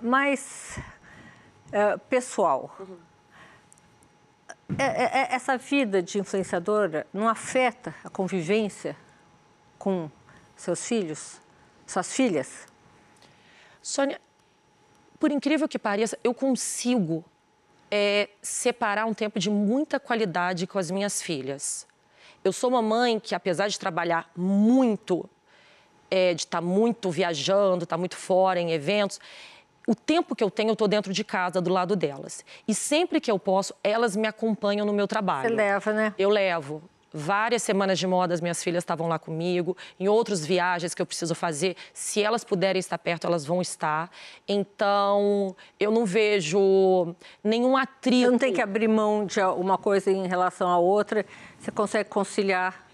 mais 0.02 0.80
é, 1.72 1.98
pessoal. 1.98 2.76
Uhum. 2.80 2.98
É, 4.78 4.84
é, 4.84 5.34
essa 5.34 5.58
vida 5.58 6.02
de 6.02 6.20
influenciadora 6.20 7.08
não 7.12 7.28
afeta 7.28 7.96
a 8.04 8.10
convivência 8.10 8.96
com 9.78 10.10
seus 10.56 10.86
filhos, 10.86 11.42
suas 11.88 12.14
filhas? 12.14 12.68
Sônia, 13.82 14.22
por 15.20 15.32
incrível 15.32 15.68
que 15.68 15.80
pareça, 15.80 16.20
eu 16.24 16.34
consigo 16.34 17.26
é, 17.90 18.30
separar 18.42 19.06
um 19.06 19.14
tempo 19.14 19.40
de 19.40 19.50
muita 19.50 20.00
qualidade 20.00 20.68
com 20.68 20.78
as 20.78 20.92
minhas 20.92 21.22
filhas. 21.22 21.88
Eu 22.44 22.54
sou 22.54 22.70
uma 22.70 22.82
mãe 22.82 23.20
que, 23.20 23.34
apesar 23.34 23.68
de 23.68 23.80
trabalhar 23.80 24.30
muito, 24.36 25.28
é, 26.10 26.34
de 26.34 26.42
estar 26.42 26.60
tá 26.60 26.66
muito 26.66 27.10
viajando, 27.10 27.84
estar 27.84 27.96
tá 27.96 27.98
muito 27.98 28.16
fora 28.16 28.60
em 28.60 28.72
eventos, 28.72 29.20
o 29.88 29.96
tempo 29.96 30.36
que 30.36 30.44
eu 30.44 30.52
tenho, 30.52 30.70
eu 30.70 30.74
estou 30.74 30.88
dentro 30.88 31.12
de 31.12 31.24
casa, 31.24 31.60
do 31.60 31.72
lado 31.72 31.96
delas. 31.96 32.46
E 32.68 32.76
sempre 32.76 33.20
que 33.20 33.32
eu 33.32 33.40
posso, 33.40 33.74
elas 33.84 34.16
me 34.16 34.28
acompanham 34.28 34.86
no 34.86 34.94
meu 34.94 35.08
trabalho. 35.08 35.50
Você 35.50 35.56
leva, 35.56 35.92
né? 35.92 36.14
Eu 36.16 36.30
levo. 36.30 36.84
Várias 37.12 37.64
semanas 37.64 37.98
de 37.98 38.06
moda, 38.06 38.36
as 38.36 38.40
minhas 38.40 38.64
filhas 38.64 38.84
estavam 38.84 39.08
lá 39.08 39.18
comigo. 39.18 39.76
Em 40.00 40.08
outras 40.08 40.46
viagens 40.46 40.94
que 40.94 41.02
eu 41.02 41.08
preciso 41.08 41.34
fazer, 41.34 41.76
se 41.92 42.22
elas 42.22 42.44
puderem 42.44 42.80
estar 42.80 43.00
perto, 43.00 43.26
elas 43.26 43.44
vão 43.44 43.64
estar. 43.64 44.12
Então, 44.48 45.56
eu 45.80 45.90
não 45.90 46.06
vejo 46.06 47.16
nenhum 47.44 47.76
atrito. 47.76 48.26
Você 48.26 48.32
não 48.32 48.38
tem 48.38 48.54
que 48.54 48.62
abrir 48.62 48.88
mão 48.88 49.26
de 49.26 49.42
uma 49.42 49.76
coisa 49.76 50.12
em 50.12 50.28
relação 50.28 50.70
à 50.70 50.78
outra. 50.78 51.26
Você 51.58 51.72
consegue 51.72 52.10
conciliar 52.10 52.89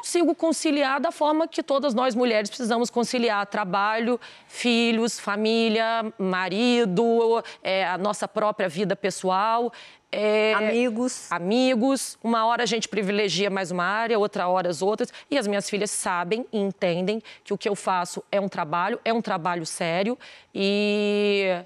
consigo 0.00 0.34
conciliar 0.34 0.98
da 0.98 1.12
forma 1.12 1.46
que 1.46 1.62
todas 1.62 1.92
nós 1.94 2.14
mulheres 2.14 2.48
precisamos 2.48 2.88
conciliar 2.88 3.46
trabalho, 3.46 4.18
filhos, 4.48 5.20
família, 5.20 6.12
marido, 6.18 7.42
é, 7.62 7.86
a 7.86 7.98
nossa 7.98 8.26
própria 8.26 8.68
vida 8.68 8.96
pessoal. 8.96 9.72
É, 10.10 10.54
amigos. 10.54 11.30
Amigos. 11.30 12.18
Uma 12.24 12.46
hora 12.46 12.62
a 12.62 12.66
gente 12.66 12.88
privilegia 12.88 13.50
mais 13.50 13.70
uma 13.70 13.84
área, 13.84 14.18
outra 14.18 14.48
hora 14.48 14.68
as 14.68 14.82
outras. 14.82 15.12
E 15.30 15.38
as 15.38 15.46
minhas 15.46 15.68
filhas 15.68 15.90
sabem 15.90 16.46
e 16.52 16.58
entendem 16.58 17.22
que 17.44 17.52
o 17.52 17.58
que 17.58 17.68
eu 17.68 17.76
faço 17.76 18.24
é 18.32 18.40
um 18.40 18.48
trabalho, 18.48 18.98
é 19.04 19.12
um 19.12 19.22
trabalho 19.22 19.64
sério. 19.64 20.18
E 20.54 21.62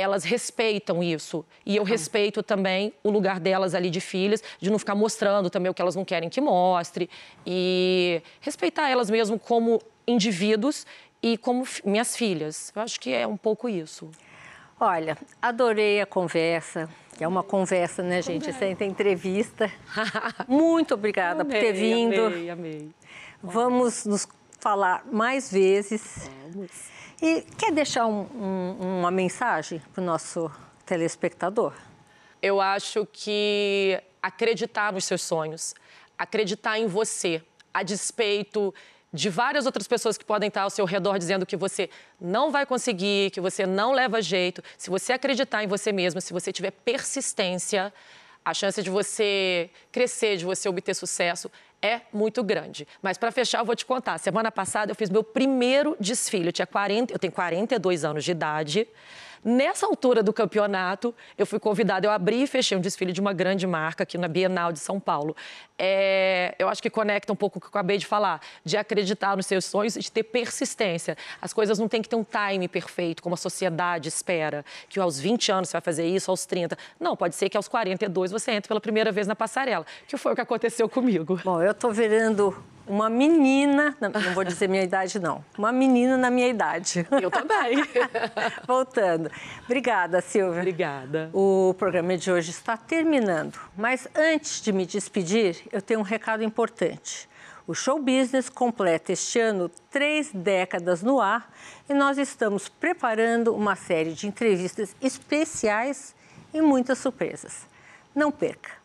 elas 0.00 0.24
respeitam 0.24 1.02
isso. 1.02 1.44
E 1.64 1.76
eu 1.76 1.84
respeito 1.84 2.42
também 2.42 2.92
o 3.04 3.10
lugar 3.10 3.38
delas 3.38 3.74
ali 3.74 3.90
de 3.90 4.00
filhas, 4.00 4.42
de 4.58 4.70
não 4.70 4.78
ficar 4.78 4.94
mostrando 4.94 5.50
também 5.50 5.70
o 5.70 5.74
que 5.74 5.82
elas 5.82 5.94
não 5.94 6.04
querem 6.04 6.28
que 6.28 6.40
mostre. 6.40 7.08
E 7.46 8.22
respeitar 8.40 8.88
elas 8.88 9.10
mesmo 9.10 9.38
como 9.38 9.80
indivíduos 10.06 10.86
e 11.22 11.36
como 11.36 11.64
minhas 11.84 12.16
filhas. 12.16 12.72
Eu 12.74 12.82
acho 12.82 12.98
que 12.98 13.12
é 13.12 13.26
um 13.26 13.36
pouco 13.36 13.68
isso. 13.68 14.10
Olha, 14.78 15.16
adorei 15.42 16.00
a 16.00 16.06
conversa. 16.06 16.88
É 17.20 17.28
uma 17.28 17.42
conversa, 17.42 18.02
né, 18.02 18.22
gente? 18.22 18.50
Sem 18.54 18.74
ter 18.74 18.86
entrevista. 18.86 19.70
Muito 20.48 20.94
obrigada 20.94 21.42
amei, 21.42 21.60
por 21.60 21.66
ter 21.66 21.72
vindo. 21.74 22.26
Amei, 22.26 22.50
amei. 22.50 22.90
Vamos 23.42 24.06
nos 24.06 24.26
falar 24.58 25.04
mais 25.10 25.52
vezes. 25.52 26.30
Vamos. 26.50 26.99
E 27.22 27.42
quer 27.58 27.70
deixar 27.70 28.06
um, 28.06 28.22
um, 28.34 28.98
uma 29.00 29.10
mensagem 29.10 29.78
para 29.92 30.00
o 30.00 30.04
nosso 30.04 30.50
telespectador? 30.86 31.74
Eu 32.40 32.62
acho 32.62 33.06
que 33.12 34.00
acreditar 34.22 34.90
nos 34.90 35.04
seus 35.04 35.20
sonhos, 35.20 35.74
acreditar 36.16 36.78
em 36.78 36.86
você, 36.86 37.42
a 37.74 37.82
despeito 37.82 38.74
de 39.12 39.28
várias 39.28 39.66
outras 39.66 39.86
pessoas 39.86 40.16
que 40.16 40.24
podem 40.24 40.48
estar 40.48 40.62
ao 40.62 40.70
seu 40.70 40.86
redor 40.86 41.18
dizendo 41.18 41.44
que 41.44 41.58
você 41.58 41.90
não 42.18 42.50
vai 42.50 42.64
conseguir, 42.64 43.30
que 43.32 43.40
você 43.40 43.66
não 43.66 43.92
leva 43.92 44.22
jeito. 44.22 44.62
Se 44.78 44.88
você 44.88 45.12
acreditar 45.12 45.62
em 45.62 45.66
você 45.66 45.92
mesmo, 45.92 46.22
se 46.22 46.32
você 46.32 46.50
tiver 46.50 46.70
persistência, 46.70 47.92
a 48.42 48.54
chance 48.54 48.82
de 48.82 48.88
você 48.88 49.68
crescer, 49.92 50.38
de 50.38 50.46
você 50.46 50.70
obter 50.70 50.94
sucesso 50.94 51.50
é 51.82 52.00
muito 52.12 52.42
grande. 52.42 52.86
Mas 53.02 53.16
para 53.16 53.30
fechar, 53.32 53.60
eu 53.60 53.64
vou 53.64 53.74
te 53.74 53.86
contar. 53.86 54.18
Semana 54.18 54.50
passada 54.50 54.92
eu 54.92 54.96
fiz 54.96 55.08
meu 55.08 55.24
primeiro 55.24 55.96
desfile. 55.98 56.48
Eu, 56.48 56.52
tinha 56.52 56.66
40, 56.66 57.12
eu 57.12 57.18
tenho 57.18 57.32
42 57.32 58.04
anos 58.04 58.24
de 58.24 58.30
idade. 58.30 58.88
Nessa 59.42 59.86
altura 59.86 60.22
do 60.22 60.34
campeonato, 60.34 61.14
eu 61.38 61.46
fui 61.46 61.58
convidada, 61.58 62.06
eu 62.06 62.10
abri 62.10 62.42
e 62.42 62.46
fechei 62.46 62.76
um 62.76 62.80
desfile 62.80 63.10
de 63.10 63.22
uma 63.22 63.32
grande 63.32 63.66
marca 63.66 64.02
aqui 64.02 64.18
na 64.18 64.28
Bienal 64.28 64.70
de 64.70 64.78
São 64.78 65.00
Paulo. 65.00 65.34
É, 65.78 66.54
eu 66.58 66.68
acho 66.68 66.82
que 66.82 66.90
conecta 66.90 67.32
um 67.32 67.36
pouco 67.36 67.58
com 67.58 67.66
o 67.66 67.70
que 67.70 67.74
eu 67.74 67.80
acabei 67.80 67.96
de 67.96 68.04
falar, 68.04 68.42
de 68.62 68.76
acreditar 68.76 69.34
nos 69.38 69.46
seus 69.46 69.64
sonhos 69.64 69.96
e 69.96 70.00
de 70.00 70.12
ter 70.12 70.24
persistência. 70.24 71.16
As 71.40 71.54
coisas 71.54 71.78
não 71.78 71.88
têm 71.88 72.02
que 72.02 72.08
ter 72.08 72.16
um 72.16 72.24
time 72.24 72.68
perfeito, 72.68 73.22
como 73.22 73.34
a 73.34 73.38
sociedade 73.38 74.08
espera, 74.08 74.62
que 74.90 75.00
aos 75.00 75.18
20 75.18 75.50
anos 75.52 75.70
você 75.70 75.72
vai 75.72 75.80
fazer 75.80 76.06
isso, 76.06 76.30
aos 76.30 76.44
30. 76.44 76.76
Não, 77.00 77.16
pode 77.16 77.34
ser 77.34 77.48
que 77.48 77.56
aos 77.56 77.66
42 77.66 78.30
você 78.30 78.50
entre 78.50 78.68
pela 78.68 78.80
primeira 78.80 79.10
vez 79.10 79.26
na 79.26 79.34
passarela, 79.34 79.86
que 80.06 80.18
foi 80.18 80.32
o 80.32 80.34
que 80.34 80.42
aconteceu 80.42 80.86
comigo. 80.86 81.40
Bom, 81.42 81.62
eu 81.62 81.70
estou 81.70 81.90
virando 81.90 82.54
uma 82.90 83.08
menina, 83.08 83.96
não 84.00 84.34
vou 84.34 84.42
dizer 84.42 84.68
minha 84.68 84.82
idade 84.82 85.20
não, 85.20 85.44
uma 85.56 85.70
menina 85.70 86.16
na 86.16 86.28
minha 86.28 86.48
idade. 86.48 87.06
Eu 87.22 87.30
também. 87.30 87.84
Voltando. 88.66 89.30
Obrigada, 89.64 90.20
Silvia. 90.20 90.58
Obrigada. 90.58 91.30
O 91.32 91.72
programa 91.78 92.16
de 92.16 92.32
hoje 92.32 92.50
está 92.50 92.76
terminando, 92.76 93.56
mas 93.76 94.08
antes 94.12 94.60
de 94.60 94.72
me 94.72 94.84
despedir, 94.84 95.62
eu 95.70 95.80
tenho 95.80 96.00
um 96.00 96.02
recado 96.02 96.42
importante. 96.42 97.28
O 97.64 97.74
show 97.74 98.02
business 98.02 98.48
completa 98.48 99.12
este 99.12 99.38
ano 99.38 99.70
três 99.88 100.32
décadas 100.34 101.00
no 101.00 101.20
ar 101.20 101.48
e 101.88 101.94
nós 101.94 102.18
estamos 102.18 102.68
preparando 102.68 103.54
uma 103.54 103.76
série 103.76 104.14
de 104.14 104.26
entrevistas 104.26 104.96
especiais 105.00 106.12
e 106.52 106.60
muitas 106.60 106.98
surpresas. 106.98 107.68
Não 108.12 108.32
perca! 108.32 108.79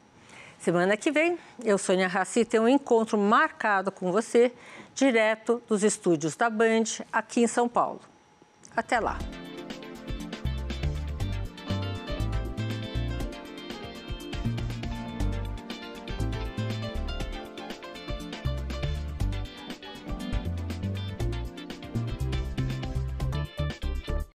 Semana 0.66 0.98
que 0.98 1.12
vem, 1.12 1.38
eu, 1.64 1.78
Sônia 1.78 2.08
Raci, 2.08 2.44
tenho 2.44 2.64
um 2.64 2.68
encontro 2.68 3.20
marcado 3.20 3.92
com 3.92 4.12
você, 4.12 4.52
direto 4.96 5.62
dos 5.68 5.84
estúdios 5.84 6.36
da 6.36 6.50
Band, 6.50 7.06
aqui 7.14 7.42
em 7.42 7.46
São 7.46 7.70
Paulo. 7.70 8.02
Até 8.76 9.00
lá! 9.00 9.20